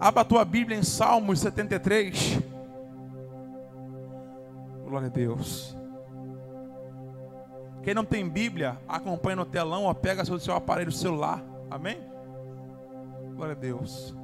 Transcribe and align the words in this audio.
Abra 0.00 0.20
a 0.20 0.24
tua 0.24 0.44
Bíblia 0.44 0.78
em 0.78 0.82
Salmos 0.82 1.40
73. 1.40 2.38
Glória 4.84 5.08
a 5.08 5.10
Deus. 5.10 5.76
Quem 7.82 7.94
não 7.94 8.04
tem 8.04 8.28
Bíblia, 8.28 8.78
acompanha 8.86 9.36
no 9.36 9.44
telão 9.44 9.84
ou 9.84 9.94
pega 9.94 10.24
seu, 10.24 10.38
seu 10.38 10.54
aparelho 10.54 10.92
celular. 10.92 11.42
Amém? 11.68 11.98
Glória 13.34 13.54
a 13.54 13.58
Deus. 13.58 14.14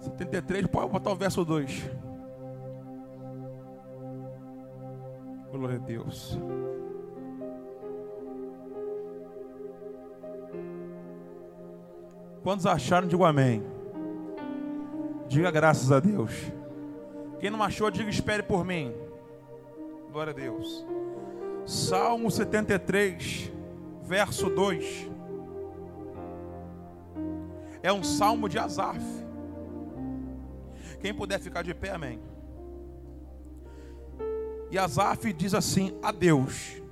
73, 0.00 0.66
pode 0.66 0.90
botar 0.90 1.12
o 1.12 1.16
verso 1.16 1.44
2. 1.44 1.90
Glória 5.50 5.76
a 5.76 5.78
Deus. 5.78 6.38
Quantos 12.42 12.66
acharam, 12.66 13.08
digo 13.08 13.24
amém. 13.24 13.77
Diga 15.28 15.50
graças 15.50 15.92
a 15.92 16.00
Deus. 16.00 16.32
Quem 17.38 17.50
não 17.50 17.62
achou, 17.62 17.90
diga 17.90 18.08
espere 18.08 18.42
por 18.42 18.64
mim. 18.64 18.94
Glória 20.10 20.32
a 20.32 20.34
Deus. 20.34 20.86
Salmo 21.66 22.30
73, 22.30 23.52
verso 24.02 24.48
2. 24.48 25.06
É 27.82 27.92
um 27.92 28.02
salmo 28.02 28.48
de 28.48 28.58
Asaf. 28.58 28.98
Quem 30.98 31.14
puder 31.14 31.38
ficar 31.38 31.62
de 31.62 31.74
pé, 31.74 31.90
amém. 31.90 32.18
E 34.70 34.78
Asaf 34.78 35.30
diz 35.34 35.52
assim: 35.52 35.96
a 36.02 36.10
Deus. 36.10 36.82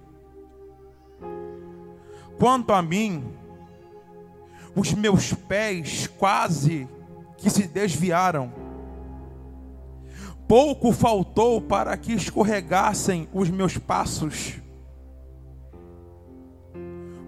Quanto 2.39 2.75
a 2.75 2.83
mim, 2.83 3.35
os 4.75 4.93
meus 4.93 5.33
pés 5.33 6.07
quase 6.07 6.87
que 7.37 7.51
se 7.51 7.67
desviaram. 7.67 8.53
Pouco 10.49 10.93
faltou 10.93 11.61
para 11.61 11.97
que 11.97 12.13
escorregassem 12.13 13.29
os 13.33 13.51
meus 13.51 13.77
passos. 13.77 14.55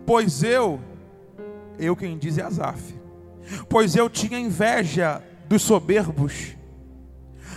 Pois 0.06 0.42
eu, 0.42 0.80
eu 1.78 1.94
quem 1.94 2.16
diz 2.16 2.38
é 2.38 2.42
Asaf, 2.42 2.94
pois 3.69 3.94
eu 3.94 4.08
tinha 4.08 4.38
inveja 4.38 5.22
dos 5.47 5.62
soberbos, 5.62 6.56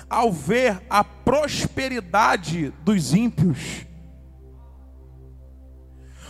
ao 0.10 0.32
ver 0.32 0.82
a 0.90 1.04
prosperidade 1.04 2.72
dos 2.84 3.14
ímpios, 3.14 3.86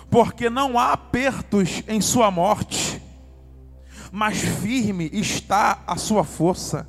porque 0.09 0.49
não 0.49 0.77
há 0.77 0.93
apertos 0.93 1.81
em 1.87 2.01
sua 2.01 2.29
morte, 2.29 3.01
mas 4.11 4.37
firme 4.39 5.09
está 5.13 5.79
a 5.87 5.95
sua 5.95 6.23
força. 6.23 6.87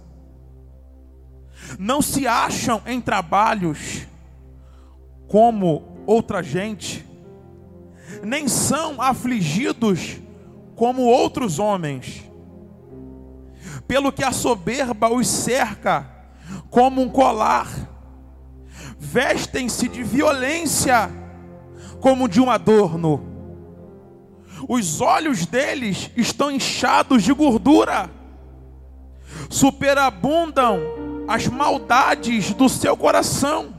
Não 1.78 2.02
se 2.02 2.26
acham 2.26 2.82
em 2.84 3.00
trabalhos 3.00 4.06
como 5.28 6.02
outra 6.04 6.42
gente, 6.42 7.06
nem 8.22 8.48
são 8.48 9.00
afligidos 9.00 10.20
como 10.74 11.02
outros 11.02 11.58
homens. 11.58 12.28
Pelo 13.86 14.12
que 14.12 14.24
a 14.24 14.32
soberba 14.32 15.08
os 15.08 15.28
cerca 15.28 16.10
como 16.70 17.00
um 17.00 17.08
colar, 17.08 17.68
vestem-se 18.98 19.88
de 19.88 20.02
violência 20.02 21.10
como 22.00 22.28
de 22.28 22.40
um 22.40 22.50
adorno 22.50 23.31
os 24.68 25.00
olhos 25.00 25.46
deles 25.46 26.10
estão 26.16 26.50
inchados 26.50 27.22
de 27.22 27.32
gordura, 27.32 28.10
superabundam 29.48 30.80
as 31.26 31.46
maldades 31.46 32.52
do 32.54 32.68
seu 32.68 32.96
coração, 32.96 33.74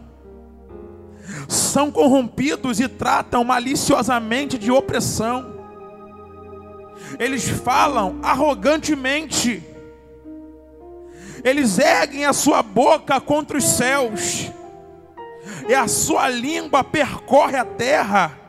são 1.48 1.92
corrompidos 1.92 2.80
e 2.80 2.88
tratam 2.88 3.44
maliciosamente 3.44 4.58
de 4.58 4.72
opressão, 4.72 5.54
eles 7.20 7.48
falam 7.48 8.20
arrogantemente, 8.22 9.64
eles 11.44 11.78
erguem 11.78 12.26
a 12.26 12.34
sua 12.34 12.64
boca 12.64 13.20
contra 13.20 13.58
os 13.58 13.64
céus, 13.64 14.52
e 15.68 15.74
a 15.74 15.88
sua 15.88 16.30
língua 16.30 16.84
percorre 16.84 17.58
a 17.58 17.66
terra 17.66 18.43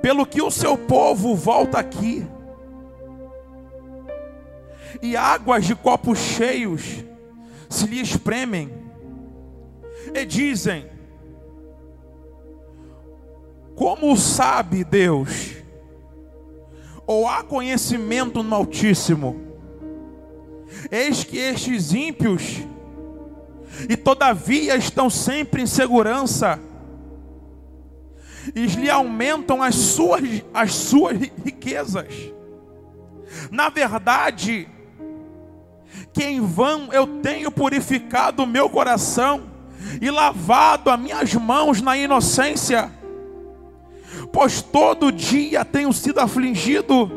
pelo 0.00 0.26
que 0.26 0.40
o 0.40 0.50
seu 0.50 0.76
povo 0.76 1.34
volta 1.34 1.78
aqui, 1.78 2.26
e 5.02 5.16
águas 5.16 5.64
de 5.64 5.74
copos 5.74 6.18
cheios 6.18 7.04
se 7.68 7.86
lhe 7.86 8.00
espremem, 8.00 8.70
e 10.14 10.24
dizem: 10.24 10.86
Como 13.74 14.16
sabe 14.16 14.84
Deus? 14.84 15.56
Ou 17.06 17.26
há 17.26 17.42
conhecimento 17.42 18.42
no 18.42 18.54
Altíssimo? 18.54 19.40
Eis 20.90 21.24
que 21.24 21.38
estes 21.38 21.92
ímpios, 21.92 22.58
e 23.88 23.96
todavia 23.96 24.76
estão 24.76 25.08
sempre 25.08 25.62
em 25.62 25.66
segurança, 25.66 26.60
e 28.58 28.66
lhe 28.66 28.90
aumentam 28.90 29.62
as 29.62 29.76
suas, 29.76 30.22
as 30.52 30.74
suas 30.74 31.16
riquezas. 31.44 32.08
Na 33.52 33.68
verdade, 33.68 34.68
que 36.12 36.24
em 36.24 36.40
vão 36.40 36.92
eu 36.92 37.06
tenho 37.20 37.52
purificado 37.52 38.42
o 38.42 38.46
meu 38.46 38.68
coração 38.68 39.44
e 40.00 40.10
lavado 40.10 40.90
as 40.90 40.98
minhas 40.98 41.34
mãos 41.34 41.80
na 41.80 41.96
inocência, 41.96 42.90
pois 44.32 44.60
todo 44.60 45.12
dia 45.12 45.64
tenho 45.64 45.92
sido 45.92 46.18
afligido 46.18 47.12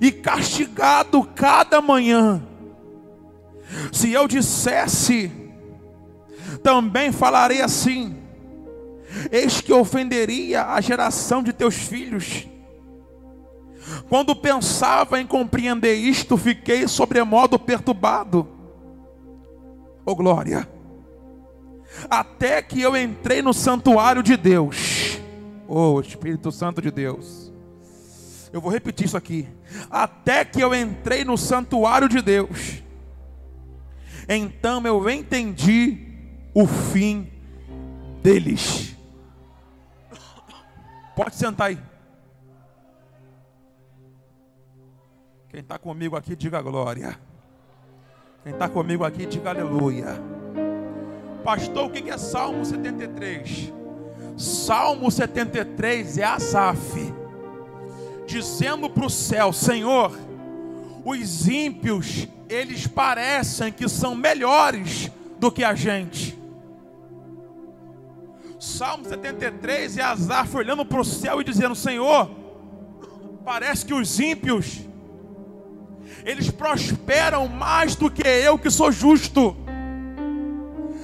e 0.00 0.10
castigado 0.10 1.28
cada 1.34 1.82
manhã. 1.82 2.42
Se 3.92 4.10
eu 4.10 4.26
dissesse, 4.26 5.30
também 6.62 7.12
falarei 7.12 7.60
assim: 7.60 8.16
Eis 9.30 9.60
que 9.60 9.72
ofenderia 9.72 10.66
a 10.66 10.80
geração 10.80 11.42
de 11.42 11.52
teus 11.52 11.74
filhos. 11.74 12.46
Quando 14.08 14.36
pensava 14.36 15.20
em 15.20 15.26
compreender 15.26 15.94
isto, 15.94 16.36
fiquei 16.36 16.86
sobremodo 16.86 17.58
perturbado. 17.58 18.46
Oh 20.04 20.14
glória! 20.14 20.68
Até 22.08 22.62
que 22.62 22.80
eu 22.80 22.96
entrei 22.96 23.42
no 23.42 23.52
santuário 23.52 24.22
de 24.22 24.36
Deus. 24.36 25.18
Oh 25.66 26.00
Espírito 26.00 26.52
Santo 26.52 26.80
de 26.80 26.90
Deus. 26.90 27.52
Eu 28.52 28.60
vou 28.60 28.70
repetir 28.70 29.06
isso 29.06 29.16
aqui. 29.16 29.48
Até 29.90 30.44
que 30.44 30.60
eu 30.60 30.74
entrei 30.74 31.24
no 31.24 31.36
santuário 31.36 32.08
de 32.08 32.22
Deus. 32.22 32.82
Então 34.28 34.86
eu 34.86 35.08
entendi 35.08 35.98
o 36.54 36.66
fim 36.66 37.30
deles. 38.22 38.97
Pode 41.18 41.34
sentar 41.34 41.66
aí. 41.66 41.78
Quem 45.48 45.58
está 45.58 45.76
comigo 45.76 46.14
aqui, 46.14 46.36
diga 46.36 46.62
glória. 46.62 47.18
Quem 48.44 48.52
está 48.52 48.68
comigo 48.68 49.02
aqui, 49.04 49.26
diga 49.26 49.50
aleluia. 49.50 50.14
Pastor, 51.42 51.86
o 51.86 51.90
que 51.90 52.08
é 52.08 52.16
Salmo 52.16 52.64
73? 52.64 53.72
Salmo 54.36 55.10
73 55.10 56.18
é 56.18 56.22
Asaf, 56.22 57.12
dizendo 58.24 58.88
para 58.88 59.06
o 59.06 59.10
céu: 59.10 59.52
Senhor, 59.52 60.16
os 61.04 61.48
ímpios, 61.48 62.28
eles 62.48 62.86
parecem 62.86 63.72
que 63.72 63.88
são 63.88 64.14
melhores 64.14 65.10
do 65.40 65.50
que 65.50 65.64
a 65.64 65.74
gente. 65.74 66.37
Salmo 68.60 69.04
73 69.04 69.98
é 69.98 70.02
Asaf 70.02 70.56
olhando 70.56 70.84
para 70.84 71.00
o 71.00 71.04
céu 71.04 71.40
e 71.40 71.44
dizendo: 71.44 71.76
Senhor, 71.76 72.28
parece 73.44 73.86
que 73.86 73.94
os 73.94 74.18
ímpios, 74.18 74.80
eles 76.24 76.50
prosperam 76.50 77.46
mais 77.46 77.94
do 77.94 78.10
que 78.10 78.26
eu 78.26 78.58
que 78.58 78.68
sou 78.68 78.90
justo. 78.90 79.56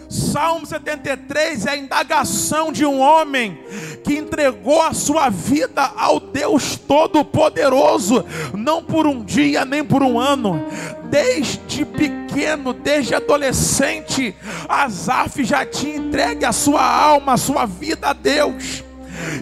Salmo 0.09 0.67
73 0.67 1.67
é 1.67 1.71
a 1.71 1.77
indagação 1.77 2.73
de 2.73 2.85
um 2.85 3.01
homem 3.01 3.59
que 4.03 4.15
entregou 4.15 4.83
a 4.83 4.93
sua 4.93 5.29
vida 5.29 5.83
ao 5.97 6.19
Deus 6.19 6.77
Todo-Poderoso, 6.77 8.25
não 8.53 8.83
por 8.83 9.07
um 9.07 9.25
dia 9.25 9.65
nem 9.65 9.85
por 9.85 10.03
um 10.03 10.19
ano, 10.19 10.61
desde 11.09 11.85
pequeno, 11.85 12.24
desde 12.83 13.15
adolescente, 13.15 14.35
Asaf 14.69 15.45
já 15.45 15.65
tinha 15.65 15.97
entregue 15.97 16.45
a 16.45 16.53
sua 16.53 16.83
alma, 16.83 17.35
a 17.35 17.37
sua 17.37 17.67
vida 17.67 18.09
a 18.09 18.13
Deus. 18.13 18.85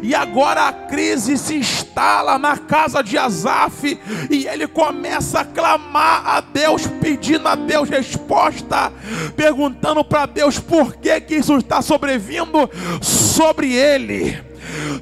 E 0.03 0.15
agora 0.15 0.69
a 0.69 0.73
crise 0.73 1.39
se 1.39 1.57
instala 1.57 2.39
na 2.39 2.57
casa 2.57 3.03
de 3.03 3.17
Asaf 3.17 3.99
e 4.31 4.47
ele 4.47 4.67
começa 4.67 5.41
a 5.41 5.45
clamar 5.45 6.27
a 6.27 6.41
Deus, 6.41 6.87
pedindo 7.01 7.49
a 7.49 7.55
Deus 7.55 7.89
resposta, 7.89 8.93
perguntando 9.35 10.05
para 10.05 10.27
Deus 10.27 10.59
por 10.59 10.97
que, 10.97 11.21
que 11.21 11.37
isso 11.37 11.57
está 11.57 11.81
sobrevindo 11.81 12.69
sobre 13.01 13.73
ele. 13.73 14.52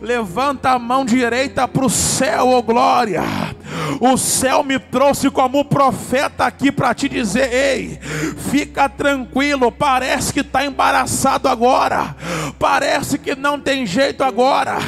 Levanta 0.00 0.70
a 0.70 0.78
mão 0.78 1.04
direita 1.04 1.66
para 1.68 1.84
o 1.84 1.90
céu, 1.90 2.48
oh 2.48 2.62
glória. 2.62 3.22
O 4.00 4.16
céu 4.16 4.62
me 4.62 4.78
trouxe 4.78 5.30
como 5.30 5.64
profeta 5.64 6.44
aqui 6.44 6.72
para 6.72 6.94
te 6.94 7.08
dizer: 7.08 7.52
ei, 7.52 7.98
fica 8.50 8.88
tranquilo. 8.88 9.70
Parece 9.70 10.32
que 10.32 10.40
está 10.40 10.64
embaraçado 10.64 11.48
agora, 11.48 12.14
parece 12.58 13.18
que 13.18 13.34
não 13.34 13.60
tem 13.60 13.86
jeito 13.86 14.22
agora, 14.22 14.78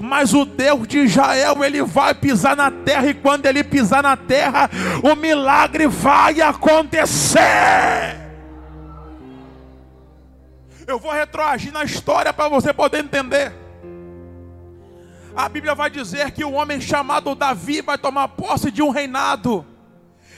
mas 0.00 0.34
o 0.34 0.44
Deus 0.44 0.86
de 0.86 0.98
Israel, 0.98 1.62
ele 1.64 1.82
vai 1.82 2.14
pisar 2.14 2.56
na 2.56 2.70
terra, 2.70 3.06
e 3.08 3.14
quando 3.14 3.46
ele 3.46 3.64
pisar 3.64 4.02
na 4.02 4.16
terra, 4.16 4.70
o 5.02 5.14
milagre 5.14 5.86
vai 5.86 6.40
acontecer. 6.40 7.40
Eu 10.86 10.98
vou 11.00 11.12
retroagir 11.12 11.72
na 11.72 11.82
história 11.82 12.32
para 12.32 12.48
você 12.48 12.72
poder 12.72 12.98
entender 12.98 13.65
a 15.36 15.50
Bíblia 15.50 15.74
vai 15.74 15.90
dizer 15.90 16.30
que 16.30 16.42
o 16.42 16.52
homem 16.52 16.80
chamado 16.80 17.34
Davi 17.34 17.82
vai 17.82 17.98
tomar 17.98 18.28
posse 18.28 18.70
de 18.70 18.80
um 18.80 18.88
reinado. 18.88 19.66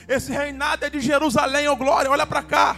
Esse 0.08 0.32
reinado 0.32 0.84
é 0.84 0.90
de 0.90 1.00
Jerusalém, 1.00 1.68
ô 1.68 1.72
oh 1.72 1.76
glória, 1.76 2.10
olha 2.10 2.26
para 2.26 2.42
cá. 2.42 2.76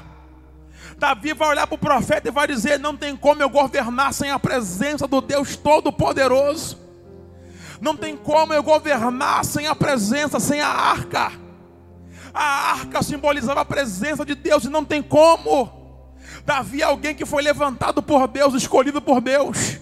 Davi 0.99 1.33
vai 1.33 1.49
olhar 1.49 1.67
para 1.67 1.77
o 1.77 1.79
profeta 1.79 2.29
e 2.29 2.31
vai 2.31 2.47
dizer: 2.47 2.79
Não 2.79 2.95
tem 2.95 3.17
como 3.17 3.43
eu 3.43 3.49
governar 3.49 4.13
sem 4.13 4.31
a 4.31 4.39
presença 4.39 5.07
do 5.07 5.23
Deus 5.23 5.57
Todo-Poderoso. 5.57 6.79
Não 7.81 7.97
tem 7.97 8.15
como 8.15 8.53
eu 8.53 8.63
governar 8.63 9.43
sem 9.43 9.67
a 9.67 9.75
presença, 9.75 10.39
sem 10.39 10.61
a 10.61 10.69
arca. 10.69 11.33
A 12.35 12.73
arca 12.73 13.03
simbolizava 13.03 13.63
a 13.63 13.65
presença 13.65 14.27
de 14.27 14.35
Deus 14.35 14.65
e 14.65 14.69
não 14.69 14.85
tem 14.85 15.03
como. 15.03 15.73
Davi 16.45 16.83
é 16.83 16.85
alguém 16.85 17.15
que 17.15 17.25
foi 17.25 17.43
levantado 17.43 18.03
por 18.03 18.29
Deus, 18.29 18.53
escolhido 18.53 19.01
por 19.01 19.23
Deus. 19.23 19.79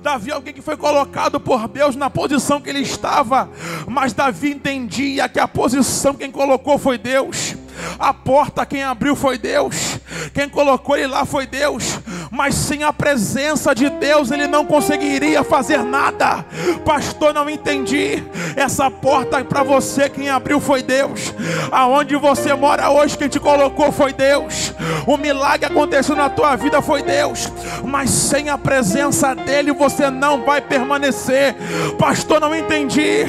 Davi 0.00 0.30
é 0.30 0.34
alguém 0.34 0.54
que 0.54 0.62
foi 0.62 0.76
colocado 0.76 1.38
por 1.40 1.68
Deus 1.68 1.96
na 1.96 2.10
posição 2.10 2.60
que 2.60 2.68
ele 2.68 2.80
estava, 2.80 3.48
mas 3.86 4.12
Davi 4.12 4.52
entendia 4.52 5.28
que 5.28 5.38
a 5.38 5.48
posição 5.48 6.14
quem 6.14 6.30
colocou 6.30 6.78
foi 6.78 6.98
Deus. 6.98 7.56
A 7.98 8.14
porta 8.14 8.64
quem 8.64 8.82
abriu 8.82 9.16
foi 9.16 9.36
Deus, 9.36 9.98
quem 10.32 10.48
colocou 10.48 10.96
ele 10.96 11.08
lá 11.08 11.24
foi 11.24 11.46
Deus, 11.46 11.98
mas 12.30 12.54
sem 12.54 12.84
a 12.84 12.92
presença 12.92 13.74
de 13.74 13.88
Deus 13.90 14.30
ele 14.30 14.46
não 14.46 14.64
conseguiria 14.64 15.42
fazer 15.42 15.82
nada. 15.82 16.44
Pastor, 16.84 17.32
não 17.34 17.48
entendi. 17.48 18.22
Essa 18.56 18.90
porta 18.90 19.44
para 19.44 19.62
você 19.62 20.08
quem 20.08 20.28
abriu 20.28 20.60
foi 20.60 20.82
Deus. 20.82 21.34
Aonde 21.70 22.16
você 22.16 22.54
mora 22.54 22.90
hoje 22.90 23.18
quem 23.18 23.28
te 23.28 23.40
colocou 23.40 23.92
foi 23.92 24.12
Deus. 24.12 24.73
O 25.06 25.16
milagre 25.16 25.66
aconteceu 25.66 26.16
na 26.16 26.28
tua 26.28 26.56
vida 26.56 26.80
foi 26.82 27.02
Deus, 27.02 27.52
mas 27.84 28.10
sem 28.10 28.48
a 28.48 28.58
presença 28.58 29.34
dele 29.34 29.72
você 29.72 30.10
não 30.10 30.44
vai 30.44 30.60
permanecer. 30.60 31.54
Pastor, 31.98 32.40
não 32.40 32.54
entendi. 32.54 33.24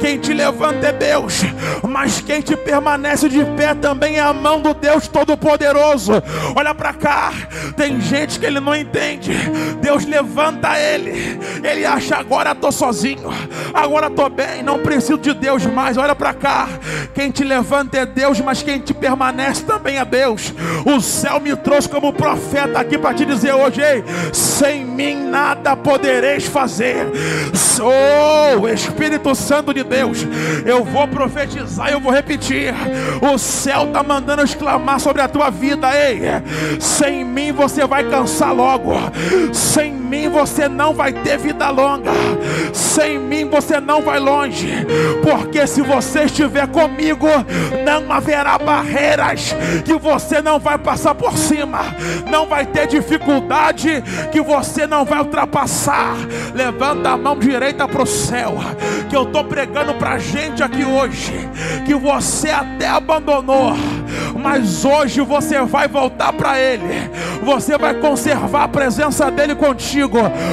Quem 0.00 0.18
te 0.18 0.32
levanta 0.32 0.88
é 0.88 0.92
Deus, 0.92 1.42
mas 1.82 2.20
quem 2.20 2.40
te 2.40 2.56
permanece 2.56 3.28
de 3.28 3.44
pé 3.44 3.74
também 3.74 4.16
é 4.16 4.20
a 4.20 4.32
mão 4.32 4.60
do 4.60 4.74
Deus 4.74 5.08
Todo-Poderoso. 5.08 6.12
Olha 6.54 6.74
para 6.74 6.92
cá, 6.92 7.32
tem 7.76 8.00
gente 8.00 8.38
que 8.38 8.46
ele 8.46 8.60
não 8.60 8.74
entende. 8.74 9.32
Deus 9.80 10.04
levanta 10.04 10.78
ele. 10.78 11.38
Ele 11.62 11.84
acha 11.84 12.16
agora 12.16 12.52
estou 12.52 12.72
sozinho, 12.72 13.30
agora 13.72 14.08
estou 14.08 14.28
bem, 14.28 14.62
não 14.62 14.78
preciso 14.78 15.18
de 15.18 15.34
Deus 15.34 15.64
mais. 15.66 15.96
Olha 15.96 16.14
para 16.14 16.32
cá. 16.34 16.68
Quem 17.14 17.30
te 17.30 17.44
levanta 17.44 17.98
é 17.98 18.06
Deus, 18.06 18.40
mas 18.40 18.62
quem 18.62 18.78
te 18.78 18.94
permanece 18.94 19.64
também 19.64 19.98
é 19.98 20.04
Deus. 20.04 20.52
O 20.84 20.97
céu 21.00 21.40
me 21.40 21.54
trouxe 21.56 21.88
como 21.88 22.12
profeta 22.12 22.78
aqui 22.78 22.98
para 22.98 23.14
te 23.14 23.24
dizer 23.24 23.52
hoje: 23.52 23.80
ei, 23.80 24.04
sem 24.32 24.84
mim 24.84 25.28
nada 25.28 25.76
podereis 25.76 26.46
fazer. 26.46 27.06
Sou 27.54 28.68
Espírito 28.68 29.34
Santo 29.34 29.72
de 29.72 29.84
Deus. 29.84 30.26
Eu 30.64 30.84
vou 30.84 31.06
profetizar, 31.08 31.90
eu 31.90 32.00
vou 32.00 32.12
repetir. 32.12 32.74
O 33.20 33.38
céu 33.38 33.84
está 33.84 34.02
mandando 34.02 34.42
exclamar 34.42 35.00
sobre 35.00 35.22
a 35.22 35.28
tua 35.28 35.50
vida, 35.50 35.88
ei. 35.94 36.20
Sem 36.80 37.24
mim 37.24 37.52
você 37.52 37.86
vai 37.86 38.04
cansar 38.04 38.54
logo. 38.54 38.94
Sem 39.52 39.97
mim 40.08 40.28
você 40.28 40.68
não 40.68 40.94
vai 40.94 41.12
ter 41.12 41.38
vida 41.38 41.68
longa. 41.70 42.10
Sem 42.72 43.18
mim 43.18 43.48
você 43.48 43.80
não 43.80 44.02
vai 44.02 44.18
longe. 44.18 44.86
Porque 45.22 45.66
se 45.66 45.82
você 45.82 46.24
estiver 46.24 46.66
comigo, 46.68 47.28
não 47.84 48.10
haverá 48.12 48.58
barreiras 48.58 49.54
que 49.84 49.94
você 49.94 50.40
não 50.40 50.58
vai 50.58 50.78
passar 50.78 51.14
por 51.14 51.36
cima. 51.36 51.80
Não 52.30 52.46
vai 52.46 52.64
ter 52.64 52.86
dificuldade 52.86 54.02
que 54.32 54.40
você 54.40 54.86
não 54.86 55.04
vai 55.04 55.18
ultrapassar. 55.20 56.16
Levanta 56.54 57.10
a 57.10 57.16
mão 57.16 57.38
direita 57.38 57.86
para 57.86 58.02
o 58.02 58.06
céu. 58.06 58.56
Que 59.08 59.16
eu 59.16 59.24
estou 59.24 59.44
pregando 59.44 59.94
para 59.94 60.18
gente 60.18 60.62
aqui 60.62 60.84
hoje. 60.84 61.48
Que 61.84 61.94
você 61.94 62.50
até 62.50 62.88
abandonou. 62.88 63.76
Mas 64.42 64.84
hoje 64.84 65.20
você 65.20 65.60
vai 65.62 65.88
voltar 65.88 66.32
para 66.32 66.58
Ele. 66.58 67.10
Você 67.42 67.76
vai 67.76 67.94
conservar 67.94 68.64
a 68.64 68.68
presença 68.68 69.30
dele 69.30 69.54
contigo. 69.54 69.97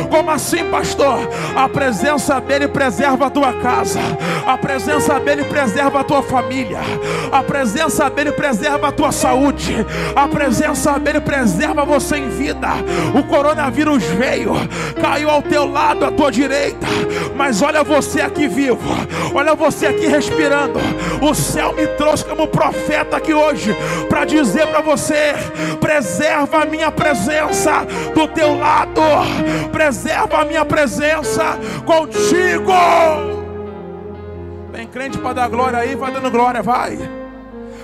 Como 0.10 0.32
assim, 0.32 0.70
pastor? 0.72 1.20
A 1.56 1.70
presença 1.70 2.40
dele 2.42 2.68
preserva 2.68 3.28
a 3.28 3.30
tua 3.30 3.54
casa, 3.54 4.00
a 4.46 4.58
presença 4.58 5.20
dele 5.20 5.44
preserva 5.44 6.00
a 6.00 6.04
tua 6.04 6.24
família, 6.24 6.80
a 7.32 7.44
presença 7.44 8.10
dele 8.10 8.32
preserva 8.32 8.88
a 8.88 8.92
tua 8.92 9.12
saúde, 9.12 9.86
a 10.16 10.28
presença 10.28 10.98
dele 10.98 11.20
preserva 11.20 11.86
você 11.86 12.18
em 12.18 12.30
vida. 12.30 12.70
O 13.14 13.24
coronavírus 13.24 14.04
veio, 14.04 14.54
caiu 15.02 15.30
ao 15.30 15.42
teu 15.42 15.70
lado, 15.70 16.06
à 16.06 16.12
tua 16.12 16.32
direita, 16.32 16.88
mas 17.36 17.62
olha 17.62 17.84
você 17.84 18.22
aqui 18.22 18.48
vivo, 18.48 18.80
olha 19.34 19.54
você 19.54 19.88
aqui 19.88 20.08
respirando. 20.08 20.80
O 21.22 21.34
céu 21.34 21.74
me 21.74 21.88
trouxe 21.88 22.26
como 22.26 22.48
profeta 22.48 23.18
aqui 23.18 23.34
hoje 23.34 23.76
para 24.10 24.26
dizer 24.26 24.68
para 24.68 24.82
você: 24.82 25.34
preserva 25.80 26.64
a 26.64 26.66
minha 26.66 26.92
presença 26.92 27.86
do 28.14 28.28
teu 28.28 28.58
lado, 28.58 29.02
preserva 29.72 30.42
a 30.42 30.46
minha 30.46 30.66
presença 30.66 31.58
contigo. 31.86 32.72
Tem 34.72 34.88
crente 34.88 35.18
para 35.18 35.34
dar 35.34 35.50
glória 35.50 35.80
aí, 35.80 35.96
vai 35.96 36.12
dando 36.12 36.30
glória, 36.32 36.62
vai. 36.62 36.98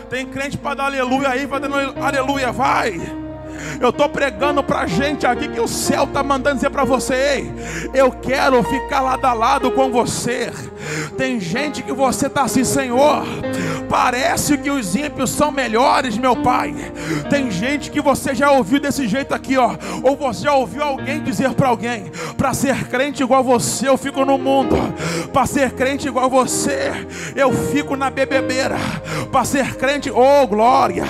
Tem 0.09 0.25
crente 0.25 0.57
para 0.57 0.75
dar 0.75 0.85
aleluia 0.85 1.30
aí, 1.30 1.45
vai 1.45 1.59
dando 1.59 1.75
aleluia, 2.04 2.52
vai. 2.52 3.20
Eu 3.80 3.89
estou 3.89 4.07
pregando 4.09 4.63
para 4.63 4.85
gente 4.85 5.25
aqui 5.25 5.47
que 5.47 5.59
o 5.59 5.68
céu 5.68 6.03
está 6.03 6.23
mandando 6.23 6.56
dizer 6.56 6.69
para 6.69 6.83
você: 6.83 7.13
Ei, 7.13 7.53
eu 7.94 8.11
quero 8.11 8.61
ficar 8.63 9.01
lado 9.01 9.25
a 9.25 9.33
lado 9.33 9.71
com 9.71 9.91
você. 9.91 10.51
Tem 11.18 11.39
gente 11.39 11.83
que 11.83 11.94
você 11.94 12.27
está 12.27 12.44
assim, 12.44 12.63
Senhor. 12.63 13.23
Parece 13.89 14.57
que 14.57 14.69
os 14.69 14.95
ímpios 14.95 15.30
são 15.30 15.51
melhores, 15.51 16.18
meu 16.18 16.35
Pai. 16.35 16.73
Tem 17.30 17.51
gente 17.51 17.91
que 17.91 18.01
você 18.01 18.33
já 18.33 18.51
ouviu 18.51 18.80
desse 18.80 19.07
jeito 19.07 19.33
aqui, 19.33 19.57
ó. 19.57 19.75
Ou 20.01 20.15
você 20.15 20.44
já 20.44 20.53
ouviu 20.53 20.83
alguém 20.83 21.21
dizer 21.21 21.53
para 21.53 21.68
alguém: 21.68 22.11
Para 22.37 22.53
ser 22.53 22.87
crente 22.87 23.21
igual 23.23 23.44
você, 23.44 23.87
eu 23.87 23.97
fico 23.97 24.23
no 24.25 24.37
mundo. 24.37 24.75
Para 25.33 25.45
ser 25.45 25.71
crente 25.71 26.07
igual 26.07 26.30
você, 26.30 26.91
eu 27.35 27.51
fico 27.51 27.95
na 27.95 28.09
bebedeira. 28.09 28.77
Para 29.31 29.45
ser 29.45 29.75
crente, 29.75 30.09
oh 30.09 30.47
glória. 30.47 31.06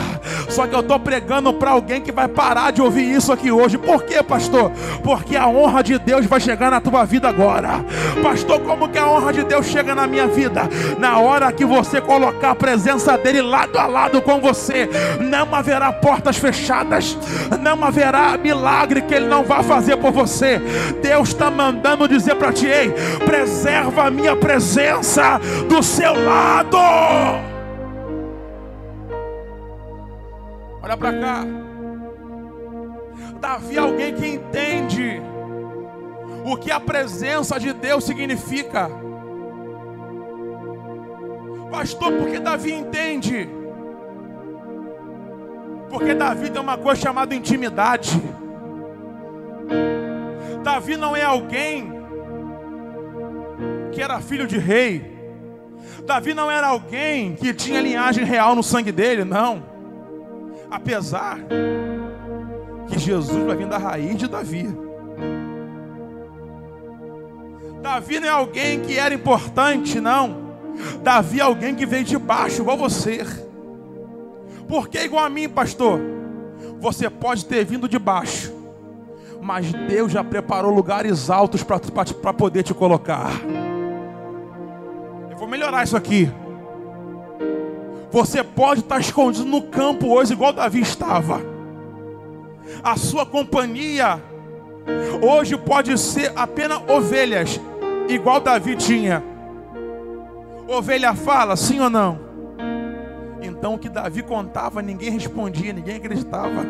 Só 0.52 0.68
que 0.68 0.76
eu 0.76 0.82
estou 0.82 1.00
pregando 1.00 1.54
para 1.54 1.72
alguém 1.72 2.02
que 2.02 2.12
vai 2.12 2.28
parar 2.28 2.72
de 2.72 2.82
ouvir 2.82 3.10
isso 3.10 3.32
aqui 3.32 3.52
hoje. 3.52 3.78
Por 3.78 4.04
quê, 4.04 4.22
pastor? 4.22 4.70
Porque 5.02 5.38
a 5.38 5.48
honra 5.48 5.82
de 5.82 5.98
Deus 5.98 6.26
vai 6.26 6.42
chegar 6.42 6.70
na 6.70 6.82
tua 6.82 7.06
vida 7.06 7.30
agora. 7.30 7.84
Pastor, 8.22 8.60
como 8.60 8.90
que 8.90 8.98
a 8.98 9.08
honra 9.08 9.32
de 9.32 9.44
Deus 9.44 9.66
chega 9.66 9.96
na 9.96 10.06
minha 10.06 10.28
vida? 10.28 10.70
Na 11.00 11.20
hora 11.20 11.52
que 11.54 11.66
você 11.66 12.02
colocar 12.02 12.52
a 12.52 12.56
presença 12.56 13.18
dele 13.18 13.42
lado 13.42 13.78
a 13.78 13.88
lado 13.88 14.22
com 14.22 14.42
você, 14.42 14.90
não 15.22 15.56
haverá 15.56 15.92
portas 15.94 16.36
fechadas, 16.36 17.18
não 17.62 17.84
haverá 17.84 18.38
milagre 18.38 19.02
que 19.02 19.14
ele 19.14 19.28
não 19.28 19.44
vai 19.44 19.64
fazer 19.64 19.98
por 19.98 20.12
você. 20.12 20.60
Deus 21.02 21.30
está 21.30 21.50
mandando 21.50 22.08
dizer 22.08 22.36
para 22.36 22.52
ti: 22.52 22.68
ei, 22.68 22.94
preserva 23.26 24.08
a 24.08 24.12
minha 24.12 24.36
presença 24.36 25.40
do 25.70 25.82
seu 25.82 26.14
lado. 26.26 27.61
Olha 30.84 30.98
para 30.98 31.20
cá. 31.20 31.44
Davi 33.40 33.76
é 33.76 33.80
alguém 33.80 34.14
que 34.16 34.28
entende 34.28 35.22
o 36.46 36.58
que 36.58 36.72
a 36.72 36.80
presença 36.80 37.60
de 37.60 37.74
Deus 37.74 38.04
significa. 38.04 38.90
Pastor, 41.70 42.12
porque 42.14 42.40
Davi 42.40 42.74
entende? 42.74 43.48
Porque 45.90 46.14
Davi 46.14 46.50
tem 46.50 46.62
uma 46.62 46.78
coisa 46.78 47.02
chamada 47.02 47.36
intimidade. 47.36 48.22
Davi 50.64 50.98
não 50.98 51.16
é 51.16 51.24
alguém 51.24 51.92
que 53.92 54.02
era 54.02 54.20
filho 54.20 54.48
de 54.48 54.58
rei. 54.58 55.20
Davi 56.06 56.34
não 56.34 56.50
era 56.50 56.68
alguém 56.68 57.36
que 57.36 57.54
tinha 57.54 57.82
linhagem 57.82 58.24
real 58.24 58.56
no 58.56 58.64
sangue 58.64 58.92
dele, 58.92 59.24
não. 59.24 59.71
Apesar 60.72 61.38
que 62.88 62.98
Jesus 62.98 63.46
vai 63.46 63.58
vir 63.58 63.68
da 63.68 63.78
raiz 63.78 64.16
de 64.16 64.28
Davi. 64.28 64.68
Davi 67.82 68.20
não 68.20 68.28
é 68.28 68.32
alguém 68.32 68.80
que 68.80 68.98
era 68.98 69.14
importante, 69.14 70.00
não. 70.00 70.50
Davi 71.04 71.40
é 71.40 71.44
alguém 71.44 71.76
que 71.76 71.86
veio 71.86 72.06
de 72.06 72.18
baixo, 72.18 72.62
igual 72.62 72.78
você. 72.78 73.26
Por 74.68 74.88
que 74.88 75.00
igual 75.00 75.26
a 75.26 75.30
mim, 75.30 75.50
pastor? 75.50 76.00
Você 76.80 77.10
pode 77.10 77.46
ter 77.46 77.66
vindo 77.66 77.90
de 77.90 78.00
baixo, 78.00 78.54
mas 79.42 79.72
Deus 79.72 80.12
já 80.12 80.24
preparou 80.24 80.74
lugares 80.74 81.30
altos 81.30 81.64
para 81.64 82.34
poder 82.34 82.64
te 82.64 82.74
colocar. 82.74 83.32
Eu 85.30 85.38
vou 85.38 85.48
melhorar 85.48 85.84
isso 85.84 85.98
aqui. 85.98 86.32
Você 88.12 88.44
pode 88.44 88.82
estar 88.82 89.00
escondido 89.00 89.46
no 89.46 89.62
campo 89.62 90.08
hoje, 90.08 90.34
igual 90.34 90.52
Davi 90.52 90.82
estava. 90.82 91.42
A 92.84 92.98
sua 92.98 93.26
companhia 93.26 94.22
hoje 95.22 95.58
pode 95.58 95.98
ser 95.98 96.34
apenas 96.36 96.82
ovelhas, 96.90 97.60
igual 98.10 98.42
Davi 98.42 98.76
tinha. 98.76 99.24
Ovelha 100.68 101.16
fala, 101.16 101.56
sim 101.56 101.80
ou 101.80 101.90
não? 101.90 102.20
Então 103.42 103.76
o 103.76 103.80
que 103.80 103.90
Davi 103.90 104.22
contava, 104.24 104.82
ninguém 104.82 105.12
respondia, 105.12 105.72
ninguém 105.72 105.96
acreditava. 105.96 106.66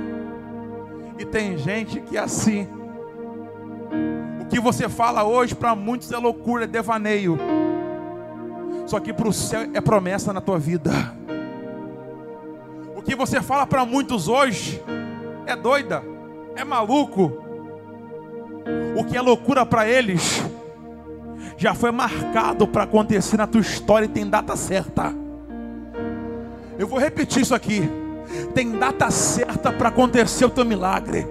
E 1.17 1.25
tem 1.25 1.57
gente 1.57 2.01
que 2.01 2.17
é 2.17 2.19
assim. 2.21 2.67
O 4.41 4.45
que 4.45 4.59
você 4.59 4.87
fala 4.87 5.23
hoje 5.23 5.55
para 5.55 5.75
muitos 5.75 6.11
é 6.11 6.17
loucura, 6.17 6.65
é 6.65 6.67
devaneio. 6.67 7.37
Só 8.91 8.99
que 8.99 9.13
para 9.13 9.29
o 9.29 9.31
céu 9.31 9.69
é 9.73 9.79
promessa 9.79 10.33
na 10.33 10.41
tua 10.41 10.59
vida. 10.59 10.91
O 12.93 13.01
que 13.01 13.15
você 13.15 13.41
fala 13.41 13.65
para 13.65 13.85
muitos 13.85 14.27
hoje 14.27 14.83
é 15.45 15.55
doida, 15.55 16.03
é 16.57 16.65
maluco. 16.65 17.31
O 18.97 19.05
que 19.05 19.15
é 19.15 19.21
loucura 19.21 19.65
para 19.65 19.87
eles 19.87 20.43
já 21.55 21.73
foi 21.73 21.89
marcado 21.89 22.67
para 22.67 22.83
acontecer 22.83 23.37
na 23.37 23.47
tua 23.47 23.61
história 23.61 24.07
e 24.07 24.09
tem 24.09 24.29
data 24.29 24.57
certa. 24.57 25.15
Eu 26.77 26.85
vou 26.85 26.99
repetir 26.99 27.43
isso 27.43 27.55
aqui. 27.55 27.89
Tem 28.53 28.77
data 28.77 29.09
certa 29.09 29.71
para 29.71 29.87
acontecer 29.87 30.43
o 30.43 30.49
teu 30.49 30.65
milagre. 30.65 31.25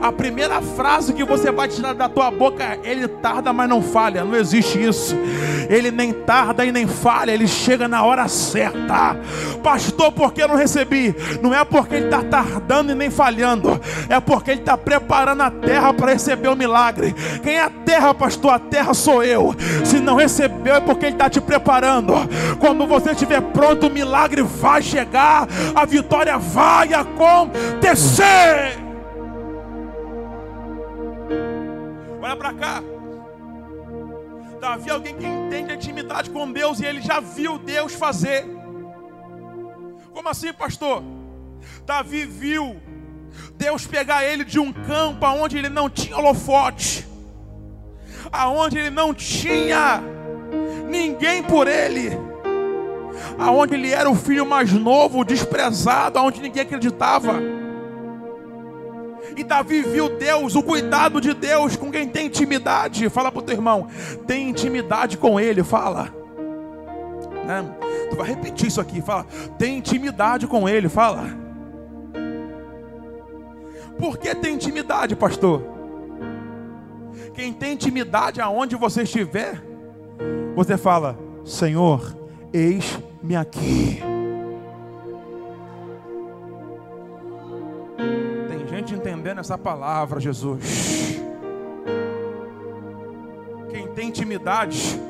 A 0.00 0.12
primeira 0.12 0.60
frase 0.62 1.12
que 1.12 1.24
você 1.24 1.50
vai 1.50 1.68
tirar 1.68 1.94
da 1.94 2.08
tua 2.08 2.30
boca 2.30 2.62
é: 2.62 2.78
Ele 2.84 3.08
tarda, 3.08 3.52
mas 3.52 3.68
não 3.68 3.82
falha. 3.82 4.24
Não 4.24 4.36
existe 4.36 4.82
isso. 4.82 5.16
Ele 5.68 5.90
nem 5.90 6.12
tarda 6.12 6.64
e 6.64 6.72
nem 6.72 6.86
falha. 6.86 7.32
Ele 7.32 7.46
chega 7.46 7.86
na 7.86 8.02
hora 8.02 8.26
certa. 8.28 9.16
Pastor, 9.62 10.12
por 10.12 10.32
que 10.32 10.42
eu 10.42 10.48
não 10.48 10.56
recebi? 10.56 11.14
Não 11.42 11.52
é 11.54 11.64
porque 11.64 11.96
ele 11.96 12.06
está 12.06 12.22
tardando 12.22 12.92
e 12.92 12.94
nem 12.94 13.10
falhando. 13.10 13.80
É 14.08 14.18
porque 14.20 14.52
ele 14.52 14.60
está 14.60 14.76
preparando 14.76 15.42
a 15.42 15.50
terra 15.50 15.92
para 15.92 16.12
receber 16.12 16.48
o 16.48 16.56
milagre. 16.56 17.14
Quem 17.42 17.56
é 17.56 17.62
a 17.62 17.70
terra, 17.70 18.14
pastor? 18.14 18.52
A 18.52 18.58
terra 18.58 18.94
sou 18.94 19.22
eu. 19.22 19.54
Se 19.84 20.00
não 20.00 20.14
recebeu, 20.16 20.76
é 20.76 20.80
porque 20.80 21.06
ele 21.06 21.14
está 21.14 21.28
te 21.28 21.40
preparando. 21.40 22.14
Quando 22.58 22.86
você 22.86 23.10
estiver 23.10 23.40
pronto, 23.40 23.88
o 23.88 23.90
milagre 23.90 24.42
vai 24.42 24.82
chegar. 24.82 25.46
A 25.74 25.84
vitória 25.84 26.38
vai 26.38 26.94
acontecer. 26.94 28.87
Olha 32.20 32.36
para 32.36 32.52
cá. 32.52 32.82
Davi 34.60 34.90
é 34.90 34.92
alguém 34.92 35.16
que 35.16 35.24
entende 35.24 35.72
a 35.72 35.74
intimidade 35.74 36.30
com 36.30 36.50
Deus 36.50 36.80
e 36.80 36.84
ele 36.84 37.00
já 37.00 37.20
viu 37.20 37.58
Deus 37.58 37.94
fazer. 37.94 38.44
Como 40.12 40.28
assim, 40.28 40.52
pastor? 40.52 41.02
Davi 41.86 42.24
viu 42.24 42.76
Deus 43.56 43.86
pegar 43.86 44.24
ele 44.24 44.44
de 44.44 44.58
um 44.58 44.72
campo 44.72 45.26
onde 45.26 45.56
ele 45.56 45.68
não 45.68 45.88
tinha 45.88 46.16
holofote, 46.16 47.06
aonde 48.32 48.78
ele 48.78 48.90
não 48.90 49.14
tinha 49.14 50.02
ninguém 50.88 51.42
por 51.42 51.68
ele, 51.68 52.10
aonde 53.38 53.74
ele 53.74 53.92
era 53.92 54.10
o 54.10 54.16
filho 54.16 54.44
mais 54.44 54.72
novo, 54.72 55.24
desprezado, 55.24 56.18
aonde 56.18 56.40
ninguém 56.40 56.62
acreditava. 56.62 57.34
E 59.38 59.44
Davi 59.44 59.82
viu 59.82 60.08
Deus, 60.18 60.56
o 60.56 60.62
cuidado 60.64 61.20
de 61.20 61.32
Deus 61.32 61.76
com 61.76 61.92
quem 61.92 62.08
tem 62.08 62.26
intimidade. 62.26 63.08
Fala 63.08 63.30
para 63.30 63.38
o 63.38 63.42
teu 63.42 63.54
irmão, 63.54 63.86
tem 64.26 64.50
intimidade 64.50 65.16
com 65.16 65.38
Ele, 65.38 65.62
fala. 65.62 66.12
Né? 67.46 67.64
Tu 68.10 68.16
vai 68.16 68.26
repetir 68.26 68.66
isso 68.66 68.80
aqui, 68.80 69.00
fala, 69.00 69.24
tem 69.56 69.78
intimidade 69.78 70.48
com 70.48 70.68
Ele, 70.68 70.88
fala. 70.88 71.28
Por 73.96 74.18
que 74.18 74.34
tem 74.34 74.54
intimidade, 74.54 75.14
pastor? 75.14 75.62
Quem 77.32 77.52
tem 77.52 77.74
intimidade 77.74 78.40
aonde 78.40 78.74
você 78.74 79.02
estiver, 79.02 79.62
você 80.56 80.76
fala, 80.76 81.16
Senhor, 81.44 82.12
eis-me 82.52 83.36
aqui. 83.36 84.02
Gente 89.38 89.40
entendendo 89.40 89.40
essa 89.40 89.58
palavra, 89.58 90.20
Jesus. 90.20 91.20
Quem 93.70 93.86
tem 93.88 94.08
intimidade, 94.08 95.00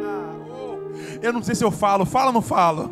eu 1.22 1.32
não 1.32 1.42
sei 1.42 1.54
se 1.54 1.64
eu 1.64 1.70
falo, 1.70 2.04
fala 2.04 2.26
ou 2.26 2.32
não 2.32 2.42
falo. 2.42 2.90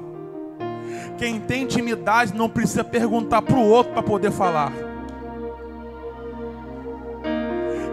Quem 1.19 1.41
tem 1.41 1.65
intimidade 1.65 2.35
não 2.35 2.49
precisa 2.49 2.85
perguntar 2.85 3.43
para 3.43 3.57
o 3.57 3.65
outro 3.65 3.93
para 3.93 4.03
poder 4.03 4.31
falar. 4.31 4.73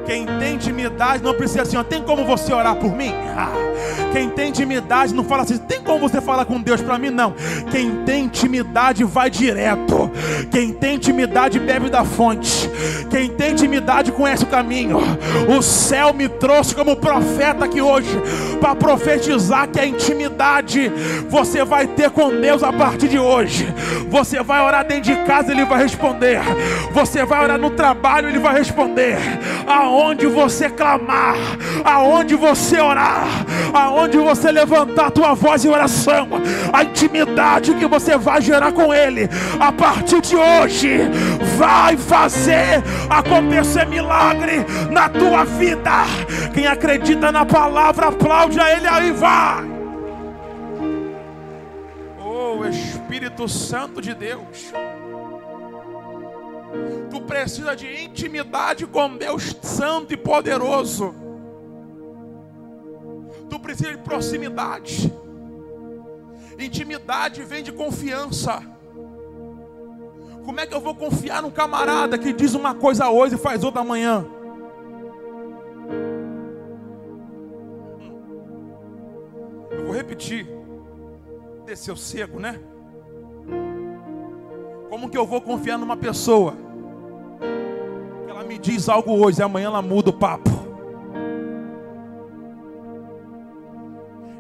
Quem 0.05 0.25
tem 0.39 0.55
intimidade 0.55 1.23
não 1.23 1.33
precisa 1.33 1.63
assim, 1.63 1.77
ó, 1.77 1.83
tem 1.83 2.01
como 2.01 2.23
você 2.25 2.53
orar 2.53 2.75
por 2.75 2.95
mim? 2.95 3.13
Ah, 3.35 3.49
quem 4.13 4.29
tem 4.29 4.49
intimidade 4.49 5.13
não 5.13 5.23
fala 5.23 5.43
assim, 5.43 5.57
tem 5.57 5.81
como 5.81 5.99
você 5.99 6.21
falar 6.21 6.45
com 6.45 6.61
Deus 6.61 6.81
para 6.81 6.97
mim? 6.97 7.09
Não. 7.09 7.33
Quem 7.71 8.03
tem 8.05 8.25
intimidade 8.25 9.03
vai 9.03 9.29
direto. 9.29 10.09
Quem 10.51 10.71
tem 10.71 10.95
intimidade 10.95 11.59
bebe 11.59 11.89
da 11.89 12.05
fonte. 12.05 12.69
Quem 13.09 13.29
tem 13.29 13.51
intimidade 13.51 14.11
conhece 14.11 14.43
o 14.43 14.47
caminho. 14.47 14.99
O 15.49 15.61
céu 15.61 16.13
me 16.13 16.29
trouxe 16.29 16.73
como 16.73 16.95
profeta 16.95 17.65
aqui 17.65 17.81
hoje 17.81 18.09
para 18.61 18.75
profetizar 18.75 19.67
que 19.67 19.79
a 19.79 19.85
intimidade 19.85 20.91
você 21.29 21.65
vai 21.65 21.87
ter 21.87 22.09
com 22.09 22.29
Deus 22.29 22.63
a 22.63 22.71
partir 22.71 23.09
de 23.09 23.19
hoje. 23.19 23.67
Você 24.09 24.41
vai 24.41 24.61
orar 24.61 24.85
dentro 24.85 25.13
de 25.13 25.15
casa, 25.25 25.51
ele 25.51 25.65
vai 25.65 25.83
responder. 25.83 26.39
Você 26.93 27.25
vai 27.25 27.43
orar 27.43 27.57
no 27.57 27.71
trabalho, 27.71 28.29
ele 28.29 28.39
vai 28.39 28.57
responder. 28.57 29.17
Aonde 29.67 29.94
aonde 29.95 30.27
você 30.27 30.69
clamar, 30.69 31.37
aonde 31.83 32.35
você 32.35 32.79
orar, 32.79 33.27
aonde 33.73 34.17
você 34.17 34.51
levantar 34.51 35.07
a 35.07 35.11
tua 35.11 35.33
voz 35.33 35.63
em 35.63 35.69
oração, 35.69 36.27
a 36.73 36.83
intimidade 36.83 37.73
que 37.75 37.87
você 37.87 38.17
vai 38.17 38.41
gerar 38.41 38.73
com 38.73 38.93
Ele, 38.93 39.29
a 39.59 39.71
partir 39.71 40.21
de 40.21 40.35
hoje, 40.35 40.99
vai 41.57 41.95
fazer 41.95 42.83
acontecer 43.09 43.85
milagre 43.87 44.65
na 44.91 45.07
tua 45.07 45.45
vida. 45.45 46.03
Quem 46.53 46.67
acredita 46.67 47.31
na 47.31 47.45
palavra, 47.45 48.07
aplaude 48.07 48.59
a 48.59 48.75
Ele 48.75 48.87
aí, 48.87 49.11
vai. 49.11 49.63
Oh, 52.19 52.65
Espírito 52.65 53.47
Santo 53.47 54.01
de 54.01 54.13
Deus. 54.13 54.73
Tu 57.09 57.21
precisa 57.21 57.75
de 57.75 58.03
intimidade 58.03 58.85
com 58.85 59.15
Deus 59.17 59.55
Santo 59.61 60.13
e 60.13 60.17
Poderoso. 60.17 61.13
Tu 63.49 63.59
precisa 63.59 63.91
de 63.91 63.97
proximidade. 63.99 65.13
Intimidade 66.59 67.43
vem 67.43 67.63
de 67.63 67.71
confiança. 67.71 68.61
Como 70.43 70.59
é 70.59 70.65
que 70.65 70.73
eu 70.73 70.79
vou 70.81 70.95
confiar 70.95 71.41
num 71.41 71.49
camarada 71.49 72.17
que 72.17 72.31
diz 72.31 72.53
uma 72.53 72.73
coisa 72.75 73.09
hoje 73.09 73.35
e 73.35 73.37
faz 73.37 73.63
outra 73.63 73.81
amanhã? 73.81 74.25
Eu 79.71 79.85
vou 79.85 79.93
repetir. 79.93 80.47
Desceu 81.65 81.95
cego, 81.95 82.39
né? 82.39 82.59
Como 84.89 85.09
que 85.09 85.17
eu 85.17 85.25
vou 85.25 85.41
confiar 85.41 85.77
numa 85.77 85.97
pessoa 85.97 86.64
me 88.45 88.59
diz 88.59 88.87
algo 88.87 89.11
hoje, 89.13 89.41
amanhã 89.41 89.67
ela 89.67 89.81
muda 89.81 90.09
o 90.09 90.13
papo. 90.13 90.49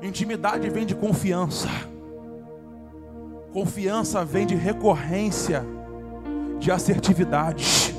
Intimidade 0.01 0.69
vem 0.69 0.85
de 0.85 0.95
confiança. 0.95 1.67
Confiança 3.51 4.23
vem 4.23 4.45
de 4.45 4.55
recorrência, 4.55 5.65
de 6.59 6.71
assertividade. 6.71 7.95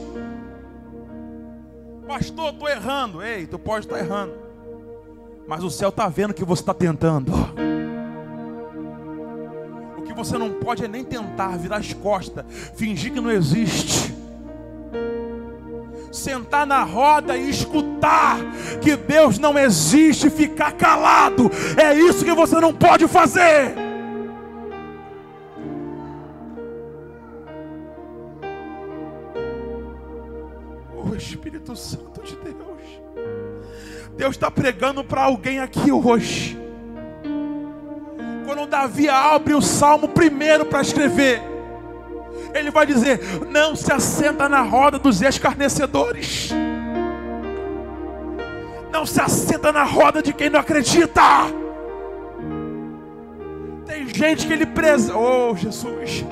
Pastor, 2.06 2.52
estou 2.52 2.68
errando. 2.68 3.22
Ei, 3.22 3.46
tu 3.46 3.58
pode 3.58 3.86
estar 3.86 3.98
errando. 3.98 4.32
Mas 5.46 5.62
o 5.64 5.70
céu 5.70 5.90
está 5.90 6.08
vendo 6.08 6.32
que 6.32 6.44
você 6.44 6.62
está 6.62 6.72
tentando. 6.72 7.32
O 9.98 10.02
que 10.02 10.14
você 10.14 10.38
não 10.38 10.52
pode 10.54 10.84
é 10.84 10.88
nem 10.88 11.04
tentar 11.04 11.56
virar 11.58 11.78
as 11.78 11.92
costas, 11.92 12.44
fingir 12.74 13.12
que 13.12 13.20
não 13.20 13.30
existe. 13.30 14.15
Sentar 16.16 16.66
na 16.66 16.82
roda 16.82 17.36
e 17.36 17.50
escutar 17.50 18.38
que 18.80 18.96
Deus 18.96 19.38
não 19.38 19.58
existe, 19.58 20.30
ficar 20.30 20.72
calado. 20.72 21.50
É 21.76 21.94
isso 21.94 22.24
que 22.24 22.32
você 22.32 22.58
não 22.58 22.72
pode 22.72 23.06
fazer. 23.06 23.74
O 30.94 31.14
Espírito 31.14 31.76
Santo 31.76 32.22
de 32.22 32.34
Deus. 32.36 32.56
Deus 34.16 34.34
está 34.34 34.50
pregando 34.50 35.04
para 35.04 35.24
alguém 35.24 35.60
aqui 35.60 35.92
hoje. 35.92 36.58
Quando 38.46 38.66
Davi 38.66 39.08
abre 39.08 39.52
o 39.52 39.60
salmo 39.60 40.08
primeiro 40.08 40.64
para 40.64 40.80
escrever, 40.80 41.55
ele 42.58 42.70
vai 42.70 42.86
dizer: 42.86 43.20
Não 43.50 43.76
se 43.76 43.92
assenta 43.92 44.48
na 44.48 44.62
roda 44.62 44.98
dos 44.98 45.22
escarnecedores, 45.22 46.50
não 48.92 49.04
se 49.06 49.20
assenta 49.20 49.72
na 49.72 49.84
roda 49.84 50.22
de 50.22 50.32
quem 50.32 50.50
não 50.50 50.60
acredita. 50.60 51.22
Tem 53.86 54.08
gente 54.08 54.46
que 54.46 54.52
ele 54.52 54.66
preserva, 54.66 55.18
oh 55.18 55.56
Jesus, 55.56 56.24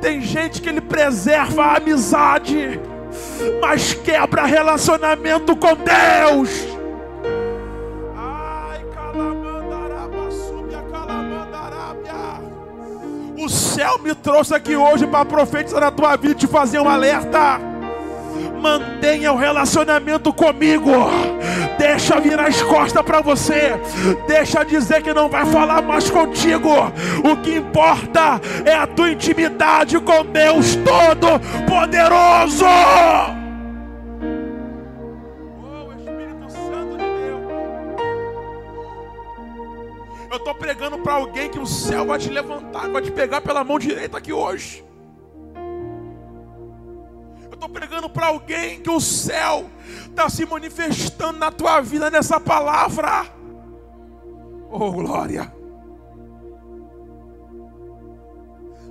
tem 0.00 0.20
gente 0.20 0.60
que 0.60 0.68
ele 0.68 0.80
preserva 0.80 1.64
a 1.64 1.76
amizade, 1.76 2.80
mas 3.60 3.94
quebra 3.94 4.44
relacionamento 4.44 5.54
com 5.54 5.76
Deus. 5.76 6.72
O 9.14 9.51
céu 13.72 13.98
me 13.98 14.14
trouxe 14.14 14.54
aqui 14.54 14.76
hoje 14.76 15.06
para 15.06 15.24
profetizar 15.24 15.80
na 15.80 15.90
tua 15.90 16.14
vida 16.16 16.32
e 16.32 16.36
te 16.36 16.46
fazer 16.46 16.78
um 16.78 16.88
alerta. 16.88 17.58
Mantenha 18.60 19.32
o 19.32 19.36
relacionamento 19.36 20.32
comigo. 20.32 20.90
Deixa 21.78 22.20
vir 22.20 22.38
as 22.38 22.62
costas 22.62 23.02
para 23.02 23.20
você. 23.20 23.74
Deixa 24.28 24.62
dizer 24.64 25.02
que 25.02 25.14
não 25.14 25.28
vai 25.28 25.46
falar 25.46 25.82
mais 25.82 26.08
contigo. 26.10 26.70
O 27.24 27.36
que 27.36 27.56
importa 27.56 28.40
é 28.64 28.74
a 28.74 28.86
tua 28.86 29.10
intimidade 29.10 29.98
com 30.00 30.24
Deus 30.26 30.76
Todo-Poderoso. 30.76 32.66
Para 41.12 41.20
alguém 41.20 41.50
que 41.50 41.58
o 41.58 41.66
céu 41.66 42.06
vai 42.06 42.18
te 42.18 42.30
levantar, 42.30 42.88
vai 42.88 43.02
te 43.02 43.12
pegar 43.12 43.42
pela 43.42 43.62
mão 43.62 43.78
direita 43.78 44.16
aqui 44.16 44.32
hoje. 44.32 44.82
Eu 47.44 47.52
estou 47.52 47.68
pregando 47.68 48.08
para 48.08 48.28
alguém 48.28 48.80
que 48.80 48.88
o 48.88 48.98
céu 48.98 49.66
está 50.06 50.30
se 50.30 50.46
manifestando 50.46 51.38
na 51.38 51.52
tua 51.52 51.82
vida 51.82 52.10
nessa 52.10 52.40
palavra. 52.40 53.26
Oh, 54.70 54.90
glória. 54.90 55.54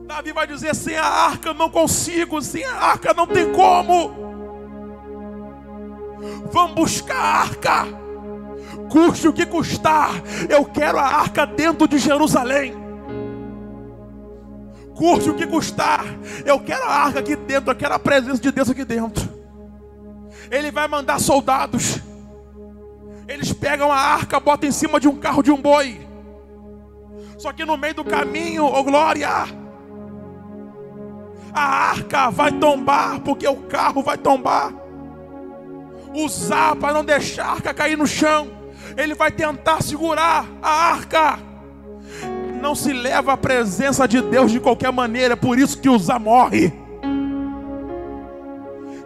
Davi 0.06 0.32
vai 0.32 0.46
dizer: 0.46 0.75
sem 0.75 0.96
a 0.96 1.04
arca 1.04 1.56
não 1.56 1.72
consigo, 1.72 2.40
sem 2.40 2.63
a 2.66 2.75
arca 2.75 3.16
não 3.16 3.25
tem 3.25 3.51
como. 3.51 4.13
Vamos 6.51 6.75
buscar 6.75 7.18
a 7.18 7.42
arca 7.42 8.00
custe 8.90 9.28
o 9.28 9.34
que 9.34 9.46
custar, 9.46 10.12
eu 10.50 10.66
quero 10.66 10.98
a 10.98 11.04
arca 11.04 11.46
dentro 11.46 11.88
de 11.88 11.98
Jerusalém. 11.98 12.75
Custe 14.96 15.30
o 15.30 15.34
que 15.34 15.48
custar, 15.48 16.06
eu 16.46 16.60
quero 16.60 16.84
a 16.84 16.94
arca 16.94 17.20
aqui 17.20 17.36
dentro, 17.36 17.72
eu 17.72 17.75
quero 17.75 17.94
a 17.94 18.00
presença 18.00 18.42
de 18.42 18.51
Deus 18.51 18.70
aqui 18.70 18.86
dentro. 18.86 19.27
Ele 20.50 20.70
vai 20.70 20.88
mandar 20.88 21.20
soldados, 21.20 22.00
eles 23.27 23.53
pegam 23.53 23.92
a 23.92 23.98
arca, 23.98 24.40
botam 24.40 24.70
em 24.70 24.72
cima 24.72 25.00
de 25.00 25.07
um 25.07 25.16
carro 25.16 25.42
de 25.42 25.51
um 25.51 25.62
boi. 25.62 26.07
Só 27.38 27.51
que 27.51 27.66
no 27.66 27.77
meio 27.77 27.96
do 27.96 28.03
caminho, 28.03 28.66
oh 28.66 28.84
glória, 28.84 29.27
a 31.53 31.62
arca 31.62 32.29
vai 32.29 32.51
tombar, 32.51 33.22
porque 33.22 33.48
o 33.48 33.55
carro 33.64 34.03
vai 34.03 34.18
tombar. 34.18 34.74
Usar 36.14 36.75
para 36.75 36.94
não 36.94 37.05
deixar 37.05 37.46
a 37.46 37.51
arca 37.53 37.74
cair 37.74 37.98
no 37.98 38.05
chão 38.05 38.60
ele 38.98 39.14
vai 39.14 39.32
tentar 39.32 39.82
segurar 39.82 40.46
a 40.62 40.70
arca. 40.70 41.40
Não 42.62 42.75
se 42.75 42.94
leva 42.94 43.34
a 43.34 43.38
presença 43.38 44.08
de 44.08 44.22
Deus 44.22 44.51
de 44.51 44.60
qualquer 44.60 44.92
maneira, 44.92 45.36
por 45.36 45.58
isso 45.58 45.80
que 45.80 45.90
Uzá 45.90 46.20
morre. 46.20 46.72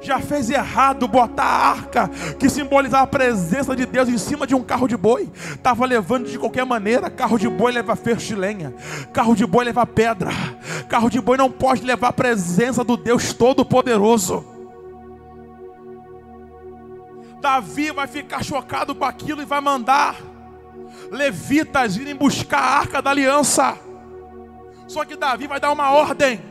Já 0.02 0.20
fez 0.20 0.52
errado 0.52 1.08
botar 1.08 1.44
a 1.44 1.70
arca, 1.70 2.08
que 2.38 2.48
simbolizava 2.48 3.06
a 3.06 3.08
presença 3.08 3.76
de 3.76 3.88
Deus, 3.88 4.08
em 4.08 4.20
cima 4.20 4.46
de 4.46 4.54
um 4.54 4.62
carro 4.62 4.88
de 4.88 4.96
boi. 4.96 5.28
Estava 5.54 5.84
levando 5.86 6.30
de 6.30 6.38
qualquer 6.38 6.64
maneira. 6.64 7.10
Carro 7.10 7.40
de 7.40 7.50
boi 7.50 7.72
leva 7.72 7.96
feixe 7.96 8.28
de 8.28 8.36
lenha, 8.36 8.72
carro 9.12 9.36
de 9.36 9.48
boi 9.48 9.66
leva 9.66 9.84
pedra, 9.84 10.30
carro 10.88 11.10
de 11.10 11.20
boi 11.20 11.38
não 11.38 11.50
pode 11.50 11.84
levar 11.84 12.10
a 12.10 12.14
presença 12.14 12.84
do 12.84 12.96
Deus 12.96 13.34
Todo-Poderoso. 13.34 14.55
Davi 17.46 17.92
vai 17.92 18.08
ficar 18.08 18.44
chocado 18.44 18.96
com 18.96 19.06
aquilo 19.06 19.40
e 19.40 19.46
vai 19.46 19.62
mandar 19.62 20.16
levitas 21.12 21.96
irem 21.96 22.16
buscar 22.16 22.58
a 22.58 22.78
arca 22.80 23.04
da 23.04 23.12
aliança. 23.12 23.78
Só 24.88 25.06
que 25.06 25.16
Davi 25.16 25.46
vai 25.46 25.60
dar 25.60 25.72
uma 25.72 25.92
ordem: 25.92 26.44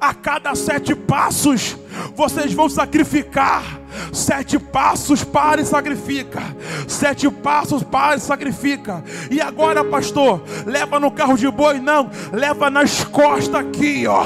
a 0.00 0.14
cada 0.14 0.54
sete 0.54 0.94
passos 0.94 1.76
vocês 2.14 2.52
vão 2.52 2.68
sacrificar 2.68 3.84
Sete 4.12 4.58
passos 4.58 5.24
para 5.24 5.60
e 5.60 5.64
sacrifica. 5.64 6.42
Sete 6.86 7.30
passos 7.30 7.82
para 7.82 8.16
e 8.16 8.20
sacrifica. 8.20 9.02
E 9.30 9.40
agora, 9.40 9.84
pastor, 9.84 10.42
leva 10.66 11.00
no 11.00 11.10
carro 11.10 11.36
de 11.36 11.50
boi? 11.50 11.80
Não, 11.80 12.10
leva 12.32 12.70
nas 12.70 13.04
costas 13.04 13.54
aqui, 13.54 14.06
ó. 14.06 14.24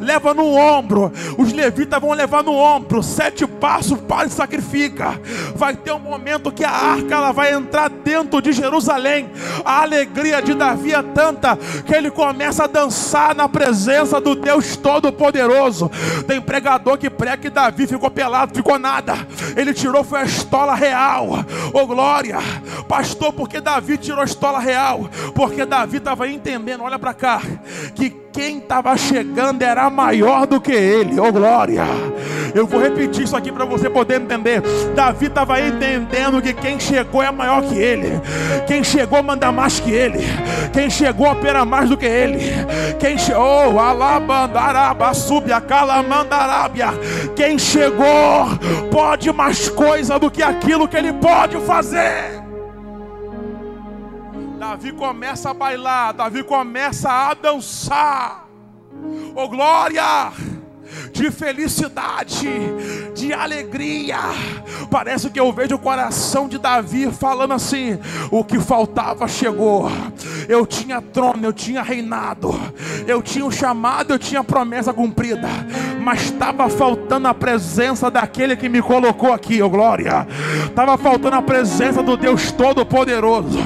Leva 0.00 0.34
no 0.34 0.54
ombro. 0.54 1.12
Os 1.38 1.52
levitas 1.52 2.00
vão 2.00 2.12
levar 2.12 2.42
no 2.42 2.54
ombro. 2.54 3.02
Sete 3.02 3.46
passos 3.46 3.98
para 4.00 4.28
e 4.28 4.30
sacrifica. 4.30 5.20
Vai 5.54 5.74
ter 5.74 5.92
um 5.92 5.98
momento 5.98 6.52
que 6.52 6.64
a 6.64 6.70
arca 6.70 7.14
ela 7.14 7.32
vai 7.32 7.52
entrar 7.52 7.88
dentro 7.88 8.40
de 8.40 8.52
Jerusalém. 8.52 9.30
A 9.64 9.82
alegria 9.82 10.40
de 10.42 10.54
Davi 10.54 10.92
é 10.92 11.02
tanta 11.02 11.56
que 11.84 11.94
ele 11.94 12.10
começa 12.10 12.64
a 12.64 12.66
dançar 12.66 13.34
na 13.34 13.48
presença 13.48 14.20
do 14.20 14.34
Deus 14.34 14.76
Todo-Poderoso. 14.76 15.90
Tem 16.26 16.40
pregador 16.40 16.98
que 16.98 17.09
prega 17.10 17.36
que 17.36 17.50
Davi 17.50 17.86
ficou 17.86 18.10
pelado, 18.10 18.54
ficou 18.54 18.78
nada. 18.78 19.14
Ele 19.56 19.74
tirou 19.74 20.02
foi 20.04 20.20
a 20.20 20.24
estola 20.24 20.74
real. 20.74 21.28
Oh 21.72 21.86
glória. 21.86 22.38
Pastor, 22.88 23.32
porque 23.32 23.60
Davi 23.60 23.98
tirou 23.98 24.20
a 24.20 24.24
estola 24.24 24.58
real? 24.58 25.08
Porque 25.34 25.64
Davi 25.64 25.98
estava 25.98 26.28
entendendo, 26.28 26.82
olha 26.82 26.98
para 26.98 27.14
cá, 27.14 27.40
que 27.94 28.10
quem 28.32 28.58
estava 28.58 28.96
chegando 28.96 29.62
era 29.62 29.88
maior 29.90 30.46
do 30.46 30.60
que 30.60 30.72
ele. 30.72 31.18
Oh 31.20 31.32
glória. 31.32 31.84
Eu 32.54 32.66
vou 32.66 32.80
repetir 32.80 33.24
isso 33.24 33.36
aqui 33.36 33.52
para 33.52 33.64
você 33.64 33.88
poder 33.88 34.20
entender. 34.20 34.62
Davi 34.94 35.26
estava 35.26 35.60
entendendo 35.60 36.42
que 36.42 36.52
quem 36.52 36.78
chegou 36.78 37.22
é 37.22 37.30
maior 37.30 37.62
que 37.62 37.76
ele. 37.76 38.20
Quem 38.66 38.82
chegou 38.82 39.22
manda 39.22 39.52
mais 39.52 39.80
que 39.80 39.90
ele. 39.90 40.18
Quem 40.72 40.90
chegou 40.90 41.30
opera 41.30 41.64
mais 41.64 41.88
do 41.88 41.96
que 41.96 42.06
ele. 42.06 42.38
Quem 42.98 43.18
chegou, 43.18 43.74
oh, 43.74 43.78
alabandaraba, 43.78 45.14
subia, 45.14 45.60
calamandarábia. 45.60 46.88
Quem 47.36 47.58
chegou 47.58 48.46
pode 48.90 49.32
mais 49.32 49.68
coisa 49.68 50.18
do 50.18 50.30
que 50.30 50.42
aquilo 50.42 50.88
que 50.88 50.96
ele 50.96 51.12
pode 51.12 51.56
fazer. 51.60 52.40
Davi 54.58 54.92
começa 54.92 55.50
a 55.50 55.54
bailar, 55.54 56.12
Davi 56.12 56.42
começa 56.44 57.10
a 57.10 57.34
dançar. 57.34 58.46
Oh 59.34 59.48
glória! 59.48 60.32
De 61.12 61.30
felicidade, 61.30 62.48
de 63.14 63.32
alegria. 63.32 64.18
Parece 64.90 65.30
que 65.30 65.38
eu 65.38 65.52
vejo 65.52 65.74
o 65.74 65.78
coração 65.78 66.48
de 66.48 66.58
Davi 66.58 67.10
falando 67.10 67.54
assim: 67.54 67.98
o 68.30 68.44
que 68.44 68.58
faltava 68.58 69.26
chegou. 69.28 69.90
Eu 70.48 70.66
tinha 70.66 71.00
trono, 71.00 71.44
eu 71.44 71.52
tinha 71.52 71.82
reinado, 71.82 72.52
eu 73.06 73.22
tinha 73.22 73.44
o 73.44 73.52
chamado, 73.52 74.12
eu 74.12 74.18
tinha 74.18 74.40
a 74.40 74.44
promessa 74.44 74.92
cumprida, 74.92 75.48
mas 76.00 76.22
estava 76.22 76.68
faltando 76.68 77.28
a 77.28 77.34
presença 77.34 78.10
daquele 78.10 78.56
que 78.56 78.68
me 78.68 78.80
colocou 78.80 79.32
aqui, 79.32 79.62
oh 79.62 79.68
glória. 79.68 80.26
Estava 80.64 80.96
faltando 80.96 81.36
a 81.36 81.42
presença 81.42 82.02
do 82.02 82.16
Deus 82.16 82.50
Todo-Poderoso. 82.50 83.58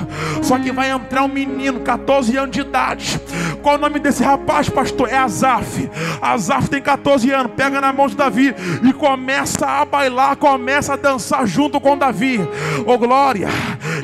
Só 0.43 0.59
que 0.59 0.73
vai 0.73 0.91
entrar 0.91 1.23
um 1.23 1.29
menino, 1.29 1.81
14 1.81 2.37
anos 2.37 2.51
de 2.51 2.61
idade. 2.61 3.21
Qual 3.63 3.77
o 3.77 3.79
nome 3.79 3.99
desse 3.99 4.23
rapaz, 4.23 4.69
pastor? 4.69 5.09
É 5.09 5.17
Azaf. 5.17 5.89
Azaf 6.21 6.69
tem 6.69 6.83
14 6.83 7.31
anos 7.31 7.53
pega 7.57 7.81
na 7.81 7.93
mão 7.93 8.09
de 8.09 8.17
Davi 8.17 8.55
e 8.83 8.93
começa 8.93 9.67
a 9.67 9.85
bailar, 9.85 10.37
começa 10.37 10.95
a 10.95 10.97
dançar 10.97 11.47
junto 11.47 11.81
com 11.81 11.97
Davi. 11.97 12.41
Oh 12.85 12.99
glória! 12.99 13.49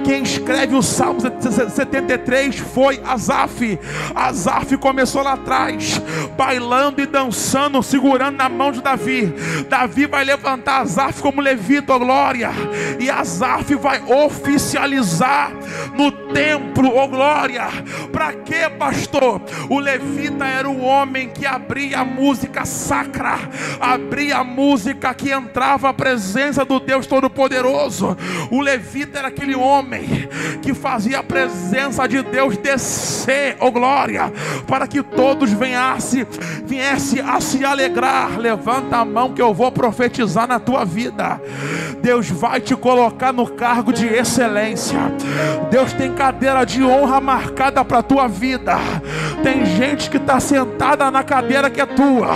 Quem 0.05 0.23
escreve 0.23 0.75
o 0.75 0.83
Salmo 0.83 1.21
73 1.21 2.59
foi 2.59 3.01
Asaf. 3.05 3.79
Asaf 4.15 4.77
começou 4.77 5.23
lá 5.23 5.33
atrás, 5.35 6.01
bailando 6.37 7.01
e 7.01 7.07
dançando, 7.07 7.83
segurando 7.83 8.37
na 8.37 8.49
mão 8.49 8.73
de 8.73 8.81
Davi. 8.81 9.33
Davi 9.69 10.07
vai 10.07 10.25
levantar 10.25 10.81
Asaf 10.81 11.21
como 11.21 11.41
levita, 11.41 11.97
glória. 11.99 12.51
E 12.99 13.11
Asaf 13.11 13.75
vai 13.75 14.03
oficializar 14.03 15.53
no 15.95 16.11
templo, 16.33 16.97
ó 16.97 17.07
glória. 17.07 17.69
Para 18.13 18.33
quê, 18.33 18.69
pastor? 18.79 19.41
O 19.69 19.79
levita 19.79 20.45
era 20.45 20.69
o 20.69 20.81
homem 20.83 21.29
que 21.29 21.47
abria 21.47 22.01
a 22.01 22.05
música 22.05 22.65
sacra, 22.65 23.39
abria 23.81 24.39
a 24.39 24.45
música 24.45 25.13
que 25.15 25.31
entrava 25.31 25.89
a 25.89 25.95
presença 25.95 26.65
do 26.65 26.81
Deus 26.81 27.07
Todo-Poderoso. 27.07 28.17
O 28.51 28.61
levita 28.61 29.19
era 29.19 29.29
aquele 29.29 29.55
homem 29.55 29.80
que 30.63 30.75
fazia 30.75 31.21
a 31.21 31.23
presença 31.23 32.07
de 32.07 32.23
Deus 32.23 32.57
descer, 32.57 33.57
ó 33.61 33.71
glória, 33.71 34.33
para 34.67 34.87
que 34.87 35.03
todos 35.03 35.51
viessem, 35.53 36.27
viesse 36.65 37.21
a 37.21 37.41
se 37.41 37.65
alegrar. 37.65 38.39
Levanta 38.39 38.99
a 38.99 39.05
mão 39.05 39.33
que 39.33 39.43
eu 39.43 39.53
vou 39.55 39.71
profetizar 39.71 40.47
na 40.47 40.59
tua 40.59 40.85
vida. 40.85 41.41
Deus 42.03 42.31
vai 42.31 42.61
te 42.61 42.75
colocar 42.75 43.33
no 43.33 43.47
cargo 43.47 43.93
de 43.93 44.07
excelência. 44.07 44.99
Deus 45.71 45.93
tem 45.93 46.13
cadeira 46.13 46.65
de 46.65 46.83
honra 46.83 47.21
marcada 47.21 47.85
para 47.85 47.99
a 47.99 48.03
tua 48.03 48.27
vida. 48.27 48.79
Tem 49.43 49.65
gente 49.65 50.11
que 50.11 50.17
está 50.17 50.41
sentada 50.41 51.11
na 51.11 51.23
cadeira 51.23 51.71
que 51.71 51.81
é 51.81 51.87
tua, 51.87 52.29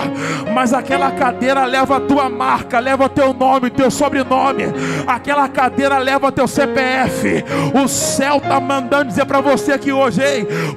mas 0.55 0.73
aquela 0.73 1.11
cadeira 1.11 1.65
leva 1.65 1.97
a 1.97 2.01
tua 2.01 2.29
marca, 2.29 2.79
leva 2.79 3.09
teu 3.09 3.33
nome, 3.33 3.71
teu 3.71 3.91
sobrenome. 3.91 4.65
Aquela 5.07 5.49
cadeira 5.49 5.99
leva 5.99 6.33
teu 6.33 6.47
CPF. 6.47 7.34
O 7.75 7.89
céu 7.89 8.37
está 8.37 8.61
mandando 8.61 9.07
dizer 9.07 9.25
para 9.25 9.41
você 9.41 9.79
que 9.79 9.93
hoje, 9.93 10.21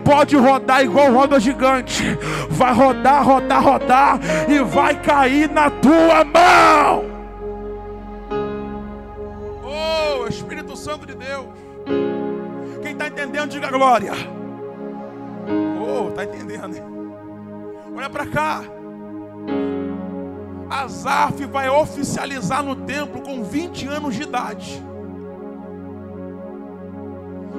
pode 0.04 0.36
rodar 0.36 0.84
igual 0.84 1.12
roda 1.12 1.40
gigante. 1.40 2.04
Vai 2.50 2.74
rodar, 2.74 3.24
rodar, 3.24 3.64
rodar 3.64 4.20
e 4.48 4.60
vai 4.60 5.00
cair 5.02 5.50
na 5.50 5.70
tua 5.70 6.24
mão. 6.24 7.06
Oh, 9.64 10.28
Espírito 10.28 10.76
Santo 10.76 11.06
de 11.06 11.16
Deus. 11.16 11.46
Quem 12.82 12.94
está 12.94 13.08
entendendo, 13.08 13.52
diga 13.52 13.70
glória. 13.70 14.14
Oh, 15.80 16.10
está 16.10 16.24
entendendo? 16.24 16.76
Hein? 16.76 16.84
Olha 17.96 18.10
para 18.10 18.26
cá. 18.28 18.62
Asaf 20.70 21.46
vai 21.46 21.70
oficializar 21.70 22.62
no 22.62 22.76
templo 22.76 23.22
com 23.22 23.44
20 23.44 23.88
anos 23.88 24.16
de 24.16 24.24
idade. 24.24 24.84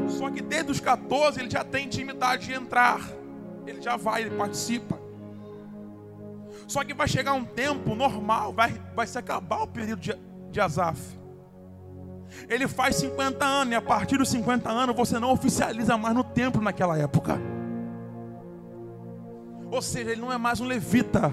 Só 0.08 0.30
que 0.30 0.40
desde 0.40 0.72
os 0.72 0.80
14 0.80 1.40
ele 1.40 1.50
já 1.50 1.62
tem 1.64 1.86
intimidade 1.86 2.46
de 2.46 2.52
entrar. 2.52 3.00
Ele 3.66 3.80
já 3.82 3.96
vai, 3.96 4.22
ele 4.22 4.36
participa. 4.36 4.98
Só 6.66 6.84
que 6.84 6.92
vai 6.94 7.08
chegar 7.08 7.32
um 7.32 7.44
tempo 7.44 7.94
normal, 7.94 8.52
vai, 8.52 8.80
vai 8.94 9.06
se 9.06 9.18
acabar 9.18 9.62
o 9.62 9.66
período 9.66 10.00
de, 10.00 10.14
de 10.50 10.60
Asaf. 10.60 11.18
Ele 12.48 12.68
faz 12.68 12.96
50 12.96 13.44
anos, 13.44 13.72
e 13.72 13.76
a 13.76 13.82
partir 13.82 14.18
dos 14.18 14.28
50 14.28 14.68
anos 14.68 14.94
você 14.94 15.18
não 15.18 15.32
oficializa 15.32 15.96
mais 15.96 16.14
no 16.14 16.24
templo 16.24 16.60
naquela 16.60 16.98
época. 16.98 17.38
Ou 19.70 19.82
seja, 19.82 20.10
ele 20.10 20.20
não 20.20 20.32
é 20.32 20.38
mais 20.38 20.60
um 20.60 20.66
levita 20.66 21.32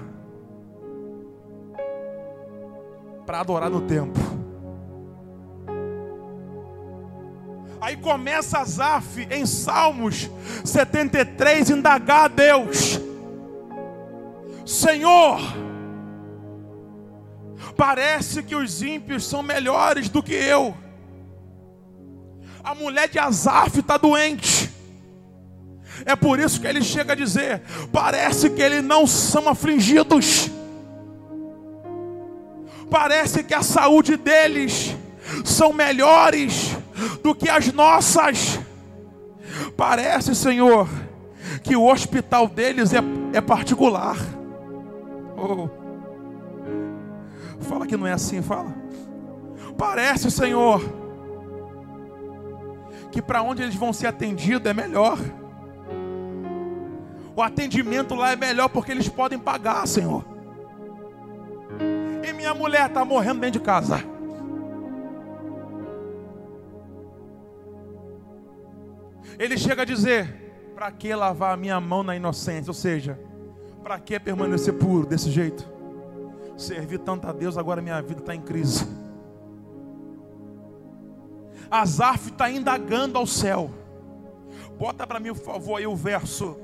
para 3.26 3.40
adorar 3.40 3.70
no 3.70 3.80
templo. 3.82 4.22
Aí 7.80 7.96
começa 7.96 8.58
Asaf 8.58 9.26
em 9.30 9.44
Salmos 9.44 10.30
73 10.64 11.70
indagar 11.70 12.24
a 12.24 12.28
Deus: 12.28 13.00
Senhor, 14.64 15.40
parece 17.76 18.42
que 18.42 18.54
os 18.54 18.82
ímpios 18.82 19.26
são 19.26 19.42
melhores 19.42 20.08
do 20.08 20.22
que 20.22 20.34
eu. 20.34 20.76
A 22.64 22.74
mulher 22.74 23.08
de 23.08 23.18
Asaf 23.18 23.78
está 23.78 23.96
doente. 23.96 24.70
É 26.04 26.16
por 26.16 26.38
isso 26.38 26.60
que 26.60 26.66
ele 26.66 26.82
chega 26.82 27.12
a 27.12 27.16
dizer: 27.16 27.62
parece 27.92 28.50
que 28.50 28.62
eles 28.62 28.82
não 28.82 29.06
são 29.06 29.48
afligidos, 29.48 30.50
parece 32.90 33.44
que 33.44 33.54
a 33.54 33.62
saúde 33.62 34.16
deles 34.16 34.94
são 35.44 35.72
melhores 35.72 36.75
do 37.22 37.34
que 37.34 37.48
as 37.48 37.72
nossas. 37.72 38.58
Parece, 39.76 40.34
Senhor, 40.34 40.88
que 41.62 41.76
o 41.76 41.86
hospital 41.86 42.48
deles 42.48 42.92
é, 42.92 42.98
é 43.32 43.40
particular. 43.40 44.16
Oh. 45.36 45.68
Fala 47.60 47.86
que 47.86 47.96
não 47.96 48.06
é 48.06 48.12
assim, 48.12 48.42
fala. 48.42 48.74
Parece, 49.76 50.30
Senhor, 50.30 50.82
que 53.10 53.20
para 53.20 53.42
onde 53.42 53.62
eles 53.62 53.74
vão 53.74 53.92
ser 53.92 54.06
atendidos 54.06 54.70
é 54.70 54.74
melhor. 54.74 55.18
O 57.34 57.42
atendimento 57.42 58.14
lá 58.14 58.32
é 58.32 58.36
melhor 58.36 58.68
porque 58.68 58.92
eles 58.92 59.08
podem 59.08 59.38
pagar, 59.38 59.86
Senhor. 59.86 60.24
E 62.26 62.32
minha 62.32 62.54
mulher 62.54 62.86
está 62.86 63.04
morrendo 63.04 63.40
dentro 63.40 63.60
de 63.60 63.64
casa. 63.66 64.15
Ele 69.38 69.56
chega 69.58 69.82
a 69.82 69.84
dizer: 69.84 70.46
para 70.74 70.90
que 70.92 71.14
lavar 71.14 71.54
a 71.54 71.56
minha 71.56 71.80
mão 71.80 72.02
na 72.02 72.14
inocência? 72.14 72.70
Ou 72.70 72.74
seja, 72.74 73.18
para 73.82 73.98
que 73.98 74.18
permanecer 74.18 74.74
puro 74.74 75.06
desse 75.06 75.30
jeito? 75.30 75.66
Servir 76.56 76.98
tanto 76.98 77.26
a 77.26 77.32
Deus, 77.32 77.56
agora 77.56 77.82
minha 77.82 78.00
vida 78.00 78.20
está 78.20 78.34
em 78.34 78.40
crise. 78.40 78.86
Asaf 81.70 82.30
está 82.30 82.50
indagando 82.50 83.18
ao 83.18 83.26
céu. 83.26 83.70
Bota 84.78 85.06
para 85.06 85.18
mim, 85.18 85.32
por 85.32 85.42
favor, 85.42 85.76
aí 85.76 85.86
o 85.86 85.96
verso 85.96 86.56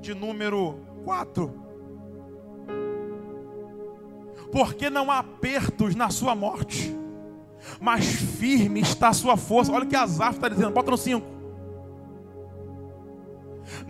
de 0.00 0.14
número 0.14 0.80
4. 1.04 1.52
Porque 4.50 4.90
não 4.90 5.10
há 5.10 5.18
apertos 5.18 5.94
na 5.94 6.10
sua 6.10 6.34
morte, 6.34 6.96
mas 7.80 8.04
firme 8.04 8.80
está 8.80 9.08
a 9.08 9.12
sua 9.12 9.36
força. 9.36 9.72
Olha 9.72 9.84
o 9.84 9.88
que 9.88 9.96
Asaf 9.96 10.36
está 10.36 10.48
dizendo, 10.48 10.70
bota 10.70 10.90
no 10.90 10.96
5. 10.96 11.39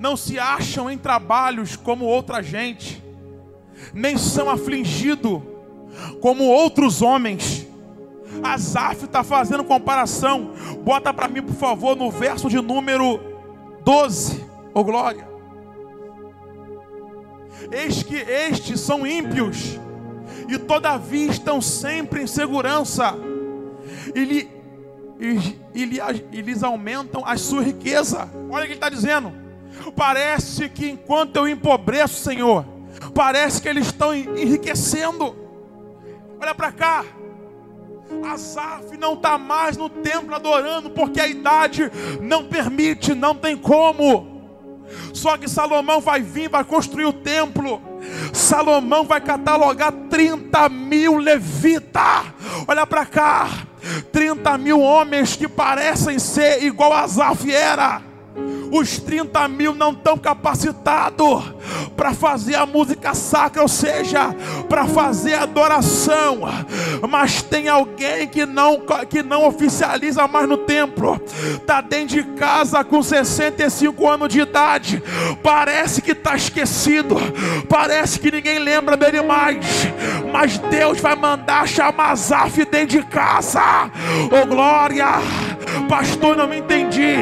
Não 0.00 0.16
se 0.16 0.38
acham 0.38 0.90
em 0.90 0.96
trabalhos 0.96 1.76
como 1.76 2.06
outra 2.06 2.42
gente, 2.42 3.04
nem 3.92 4.16
são 4.16 4.48
afligidos 4.48 5.42
como 6.22 6.44
outros 6.44 7.02
homens. 7.02 7.66
Asaf 8.42 9.04
está 9.04 9.22
fazendo 9.22 9.62
comparação. 9.62 10.52
Bota 10.82 11.12
para 11.12 11.28
mim, 11.28 11.42
por 11.42 11.54
favor, 11.54 11.94
no 11.94 12.10
verso 12.10 12.48
de 12.48 12.58
número 12.62 13.20
12. 13.84 14.40
Ô 14.72 14.80
oh, 14.80 14.84
glória. 14.84 15.28
Eis 17.70 18.02
que 18.02 18.16
estes 18.16 18.80
são 18.80 19.06
ímpios, 19.06 19.78
e 20.48 20.56
todavia 20.56 21.30
estão 21.30 21.60
sempre 21.60 22.22
em 22.22 22.26
segurança, 22.26 23.14
e, 24.14 24.24
lhe, 24.24 24.50
e, 25.20 25.58
e, 25.74 25.84
lhe, 25.84 25.98
e 26.32 26.40
lhes 26.40 26.62
aumentam 26.62 27.22
a 27.22 27.36
sua 27.36 27.60
riqueza. 27.60 28.30
Olha 28.48 28.62
o 28.62 28.66
que 28.66 28.72
ele 28.72 28.74
está 28.74 28.88
dizendo. 28.88 29.49
Parece 29.94 30.68
que 30.68 30.90
enquanto 30.90 31.36
eu 31.36 31.48
empobreço, 31.48 32.22
Senhor, 32.22 32.64
parece 33.14 33.60
que 33.60 33.68
eles 33.68 33.86
estão 33.86 34.14
enriquecendo. 34.14 35.36
Olha 36.40 36.54
para 36.54 36.72
cá. 36.72 37.04
Asaf 38.24 38.96
não 38.96 39.14
está 39.14 39.38
mais 39.38 39.76
no 39.76 39.88
templo 39.88 40.34
adorando, 40.34 40.90
porque 40.90 41.20
a 41.20 41.28
idade 41.28 41.90
não 42.20 42.44
permite, 42.44 43.14
não 43.14 43.34
tem 43.34 43.56
como. 43.56 44.28
Só 45.12 45.36
que 45.36 45.48
Salomão 45.48 46.00
vai 46.00 46.20
vir, 46.20 46.48
vai 46.48 46.64
construir 46.64 47.04
o 47.04 47.12
templo. 47.12 47.80
Salomão 48.32 49.04
vai 49.04 49.20
catalogar 49.20 49.92
30 50.10 50.68
mil 50.68 51.18
levitas. 51.18 52.24
Olha 52.66 52.84
para 52.84 53.06
cá, 53.06 53.48
30 54.10 54.58
mil 54.58 54.80
homens 54.80 55.36
que 55.36 55.46
parecem 55.46 56.18
ser 56.18 56.64
igual 56.64 56.92
a 56.92 57.02
Asaf 57.02 57.50
era 57.52 58.09
os 58.70 58.98
30 58.98 59.48
mil 59.48 59.74
não 59.74 59.90
estão 59.92 60.16
capacitados 60.16 61.54
para 61.96 62.14
fazer 62.14 62.54
a 62.54 62.64
música 62.64 63.14
sacra, 63.14 63.62
ou 63.62 63.68
seja, 63.68 64.34
para 64.68 64.86
fazer 64.86 65.34
adoração, 65.34 66.40
mas 67.08 67.42
tem 67.42 67.68
alguém 67.68 68.26
que 68.26 68.46
não, 68.46 68.80
que 69.08 69.22
não 69.22 69.46
oficializa 69.46 70.26
mais 70.26 70.48
no 70.48 70.56
templo, 70.58 71.20
está 71.54 71.80
dentro 71.80 72.16
de 72.16 72.22
casa 72.38 72.82
com 72.84 73.02
65 73.02 74.08
anos 74.08 74.28
de 74.28 74.40
idade, 74.40 75.02
parece 75.42 76.00
que 76.00 76.12
está 76.12 76.36
esquecido, 76.36 77.16
parece 77.68 78.18
que 78.18 78.30
ninguém 78.30 78.58
lembra 78.58 78.96
dele 78.96 79.22
mais, 79.22 79.66
mas 80.32 80.58
Deus 80.58 81.00
vai 81.00 81.16
mandar 81.16 81.66
chamar 81.68 82.14
Zaf 82.14 82.64
dentro 82.64 83.00
de 83.00 83.06
casa, 83.06 83.90
oh 84.30 84.46
glória! 84.46 85.06
Pastor, 85.88 86.36
não 86.36 86.48
me 86.48 86.58
entendi. 86.58 87.16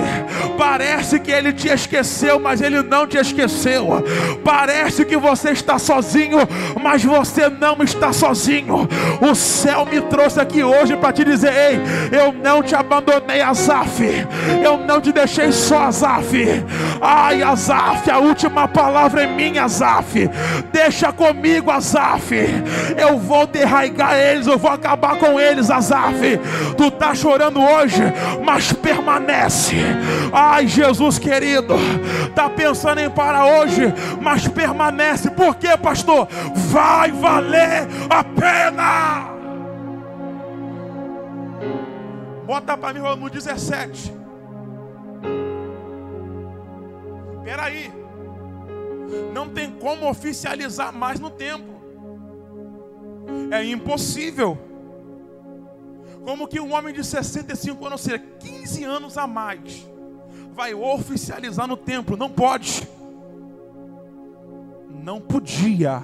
Parece 0.58 1.20
que 1.20 1.30
ele 1.30 1.52
te 1.52 1.68
esqueceu, 1.68 2.40
mas 2.40 2.60
ele 2.60 2.82
não 2.82 3.06
te 3.06 3.16
esqueceu. 3.16 4.04
Parece 4.44 5.04
que 5.04 5.16
você 5.16 5.50
está 5.50 5.78
sozinho, 5.78 6.38
mas 6.82 7.04
você 7.04 7.48
não 7.48 7.76
está 7.80 8.12
sozinho. 8.12 8.88
O 9.20 9.36
céu 9.36 9.86
me 9.86 10.00
trouxe 10.00 10.40
aqui 10.40 10.64
hoje 10.64 10.96
para 10.96 11.12
te 11.12 11.24
dizer: 11.24 11.52
Ei, 11.52 11.80
eu 12.18 12.32
não 12.32 12.60
te 12.60 12.74
abandonei, 12.74 13.40
Azaf. 13.40 14.02
Eu 14.62 14.78
não 14.78 15.00
te 15.00 15.12
deixei 15.12 15.52
só, 15.52 15.84
Azaf. 15.84 16.36
Ai, 17.00 17.40
Azaf, 17.40 18.10
a 18.10 18.18
última 18.18 18.66
palavra 18.66 19.22
é 19.22 19.26
minha, 19.28 19.62
Azaf. 19.62 20.28
Deixa 20.72 21.12
comigo, 21.12 21.70
Azaf. 21.70 22.34
Eu 22.96 23.16
vou 23.16 23.46
derraigar 23.46 24.18
eles, 24.18 24.48
eu 24.48 24.58
vou 24.58 24.72
acabar 24.72 25.18
com 25.18 25.38
eles, 25.38 25.70
Azaf. 25.70 26.40
Tu 26.76 26.84
está 26.88 27.14
chorando 27.14 27.62
hoje, 27.62 28.02
mas 28.44 28.72
permanece. 28.72 29.76
Jesus 30.66 31.18
querido, 31.18 31.74
está 32.28 32.48
pensando 32.48 33.00
em 33.00 33.10
parar 33.10 33.46
hoje, 33.46 33.82
mas 34.20 34.48
permanece. 34.48 35.30
Por 35.30 35.54
quê, 35.56 35.76
pastor? 35.76 36.28
Vai 36.70 37.12
valer 37.12 37.86
a 38.08 38.24
pena. 38.24 39.38
Bota 42.46 42.76
para 42.76 42.94
mim 42.94 43.00
no 43.00 43.28
17. 43.28 44.12
Peraí. 47.44 47.92
Não 49.32 49.48
tem 49.48 49.70
como 49.72 50.08
oficializar 50.08 50.92
mais 50.92 51.18
no 51.20 51.30
tempo. 51.30 51.78
É 53.50 53.64
impossível. 53.64 54.58
Como 56.24 56.46
que 56.46 56.60
um 56.60 56.74
homem 56.74 56.92
de 56.92 57.04
65 57.04 57.86
anos, 57.86 58.00
ou 58.00 58.10
seja, 58.10 58.18
15 58.40 58.84
anos 58.84 59.16
a 59.16 59.26
mais, 59.26 59.88
vai 60.58 60.74
oficializar 60.74 61.68
no 61.68 61.76
templo? 61.76 62.16
Não 62.16 62.28
pode. 62.28 62.88
Não 64.90 65.20
podia. 65.20 66.02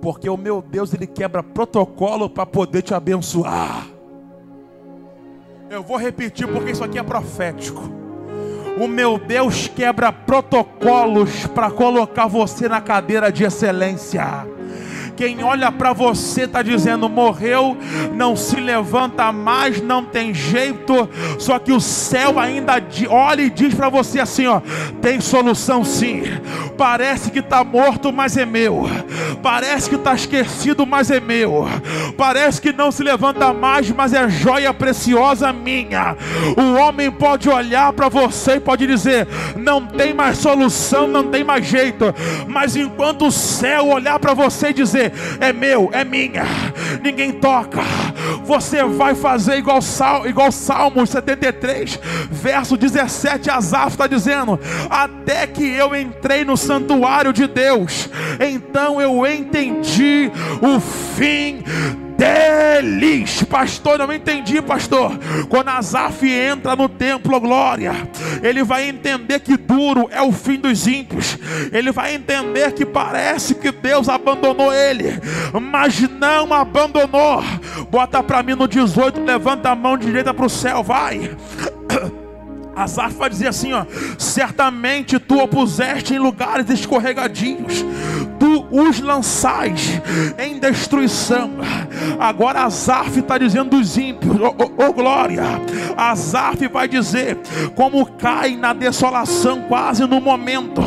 Porque 0.00 0.30
o 0.30 0.36
meu 0.36 0.62
Deus, 0.62 0.94
ele 0.94 1.08
quebra 1.08 1.42
protocolo 1.42 2.30
para 2.30 2.46
poder 2.46 2.82
te 2.82 2.94
abençoar. 2.94 3.88
Eu 5.68 5.82
vou 5.82 5.96
repetir 5.96 6.46
porque 6.46 6.70
isso 6.70 6.84
aqui 6.84 7.00
é 7.00 7.02
profético. 7.02 7.82
O 8.80 8.86
meu 8.86 9.18
Deus 9.18 9.66
quebra 9.66 10.12
protocolos 10.12 11.48
para 11.48 11.68
colocar 11.68 12.28
você 12.28 12.68
na 12.68 12.80
cadeira 12.80 13.32
de 13.32 13.42
excelência. 13.42 14.46
Quem 15.16 15.42
olha 15.42 15.70
para 15.70 15.92
você 15.92 16.42
está 16.42 16.62
dizendo: 16.62 17.08
morreu, 17.08 17.76
não 18.14 18.36
se 18.36 18.56
levanta 18.56 19.30
mais, 19.32 19.80
não 19.82 20.04
tem 20.04 20.32
jeito. 20.32 21.08
Só 21.38 21.58
que 21.58 21.72
o 21.72 21.80
céu 21.80 22.38
ainda 22.38 22.74
olha 23.08 23.42
e 23.42 23.50
diz 23.50 23.74
para 23.74 23.88
você 23.88 24.20
assim: 24.20 24.46
ó, 24.46 24.60
tem 25.00 25.20
solução 25.20 25.84
sim. 25.84 26.22
Parece 26.76 27.30
que 27.30 27.40
está 27.40 27.62
morto, 27.62 28.12
mas 28.12 28.36
é 28.36 28.46
meu. 28.46 28.86
Parece 29.42 29.88
que 29.88 29.96
está 29.96 30.14
esquecido, 30.14 30.86
mas 30.86 31.10
é 31.10 31.20
meu. 31.20 31.66
Parece 32.16 32.60
que 32.60 32.72
não 32.72 32.90
se 32.90 33.02
levanta 33.02 33.52
mais, 33.52 33.90
mas 33.90 34.12
é 34.12 34.28
joia 34.28 34.72
preciosa 34.72 35.52
minha. 35.52 36.16
O 36.56 36.78
homem 36.80 37.10
pode 37.10 37.48
olhar 37.48 37.92
para 37.92 38.08
você 38.08 38.56
e 38.56 38.60
pode 38.60 38.86
dizer: 38.86 39.26
não 39.56 39.84
tem 39.86 40.14
mais 40.14 40.38
solução, 40.38 41.06
não 41.06 41.24
tem 41.24 41.44
mais 41.44 41.66
jeito. 41.66 42.14
Mas 42.46 42.76
enquanto 42.76 43.26
o 43.26 43.32
céu 43.32 43.88
olhar 43.88 44.18
para 44.18 44.34
você 44.34 44.68
e 44.68 44.74
dizer: 44.74 45.01
é 45.40 45.52
meu, 45.52 45.90
é 45.92 46.04
minha, 46.04 46.44
ninguém 47.02 47.32
toca. 47.32 47.80
Você 48.44 48.82
vai 48.84 49.14
fazer 49.14 49.56
igual, 49.56 49.80
Sal, 49.80 50.26
igual 50.26 50.52
Salmos 50.52 51.10
73, 51.10 51.98
verso 52.30 52.76
17. 52.76 53.50
Asaf 53.50 53.92
está 53.92 54.06
dizendo: 54.06 54.58
Até 54.90 55.46
que 55.46 55.64
eu 55.64 55.94
entrei 55.94 56.44
no 56.44 56.56
santuário 56.56 57.32
de 57.32 57.46
Deus, 57.46 58.08
então 58.40 59.00
eu 59.00 59.26
entendi 59.26 60.30
o 60.60 60.80
fim 60.80 61.62
deles. 62.22 63.42
Pastor, 63.42 63.98
não 63.98 64.12
entendi, 64.12 64.62
pastor. 64.62 65.18
Quando 65.48 65.68
Azaf 65.68 66.24
entra 66.24 66.76
no 66.76 66.88
templo, 66.88 67.40
glória, 67.40 67.92
ele 68.42 68.62
vai 68.62 68.88
entender 68.88 69.40
que 69.40 69.56
duro 69.56 70.08
é 70.10 70.22
o 70.22 70.30
fim 70.30 70.58
dos 70.58 70.86
ímpios. 70.86 71.38
Ele 71.72 71.90
vai 71.90 72.14
entender 72.14 72.72
que 72.72 72.86
parece 72.86 73.54
que 73.54 73.72
Deus 73.72 74.08
abandonou 74.08 74.72
ele, 74.72 75.20
mas 75.60 76.00
não 76.08 76.52
abandonou. 76.52 77.42
Bota 77.90 78.22
para 78.22 78.42
mim 78.42 78.54
no 78.54 78.68
18, 78.68 79.20
levanta 79.20 79.70
a 79.70 79.74
mão 79.74 79.96
direita 79.96 80.32
para 80.32 80.46
o 80.46 80.50
céu, 80.50 80.82
vai. 80.82 81.30
Asaf 82.74 83.14
vai 83.14 83.28
dizer 83.28 83.48
assim: 83.48 83.72
ó, 83.72 83.84
certamente 84.18 85.18
tu 85.18 85.38
o 85.38 85.48
puseste 85.48 86.14
em 86.14 86.18
lugares 86.18 86.68
escorregadios, 86.70 87.84
tu 88.38 88.66
os 88.70 89.00
lançais 89.00 90.00
em 90.38 90.58
destruição. 90.58 91.50
Agora 92.18 92.64
Asaf 92.64 93.18
está 93.18 93.38
dizendo 93.38 93.70
dos 93.70 93.96
ímpios, 93.96 94.36
oh, 94.40 94.54
oh, 94.58 94.86
oh, 94.88 94.92
glória. 94.92 95.44
Asaf 95.96 96.66
vai 96.68 96.88
dizer: 96.88 97.38
como 97.74 98.06
caem 98.06 98.56
na 98.56 98.72
desolação, 98.72 99.62
quase 99.68 100.06
no 100.06 100.20
momento, 100.20 100.82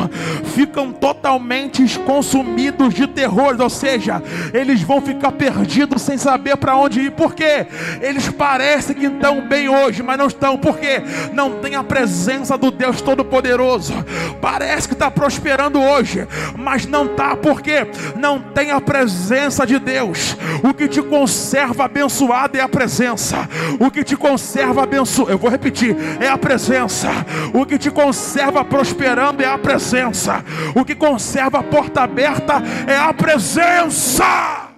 ficam 0.56 0.90
totalmente 0.90 1.86
consumidos 1.98 2.94
de 2.94 3.06
terror, 3.06 3.54
ou 3.60 3.68
seja, 3.68 4.22
eles 4.54 4.80
vão 4.80 5.02
ficar 5.02 5.32
perdidos 5.32 6.00
sem 6.00 6.16
saber 6.16 6.56
para 6.56 6.74
onde 6.74 7.00
ir, 7.02 7.10
porque 7.10 7.66
eles 8.00 8.30
parecem 8.30 8.96
que 8.96 9.04
estão 9.04 9.46
bem 9.46 9.68
hoje, 9.68 10.02
mas 10.02 10.16
não 10.16 10.28
estão, 10.28 10.56
porque 10.56 11.02
não 11.34 11.60
tem 11.60 11.74
a 11.74 11.84
presença 11.84 12.56
do 12.56 12.70
Deus 12.70 13.02
Todo-Poderoso. 13.02 13.92
Parece 14.40 14.88
que 14.88 14.94
está 14.94 15.10
prosperando 15.10 15.78
hoje, 15.78 16.26
mas 16.56 16.86
não 16.86 17.04
está, 17.04 17.36
porque 17.36 17.86
não 18.16 18.40
tem 18.40 18.70
a 18.70 18.80
presença 18.80 19.66
de 19.66 19.78
Deus. 19.78 20.38
O 20.62 20.72
que 20.72 20.88
te 20.88 21.02
conserva 21.02 21.84
abençoado 21.84 22.56
é 22.56 22.62
a 22.62 22.68
presença. 22.68 23.46
O 23.78 23.90
que 23.90 24.02
te 24.02 24.16
conserva 24.16 24.84
abençoado, 24.84 25.32
eu 25.32 25.38
vou 25.38 25.50
repetir, 25.50 25.94
é 26.18 26.28
a 26.28 26.38
presença. 26.38 27.10
O 27.52 27.66
que 27.66 27.76
te 27.76 27.90
conserva 27.90 28.64
prosperando 28.64 29.42
é 29.42 29.46
a 29.46 29.58
presença. 29.58 30.45
O 30.74 30.84
que 30.84 30.94
conserva 30.94 31.58
a 31.58 31.62
porta 31.62 32.02
aberta 32.02 32.62
é 32.86 32.96
a 32.96 33.12
presença. 33.12 34.75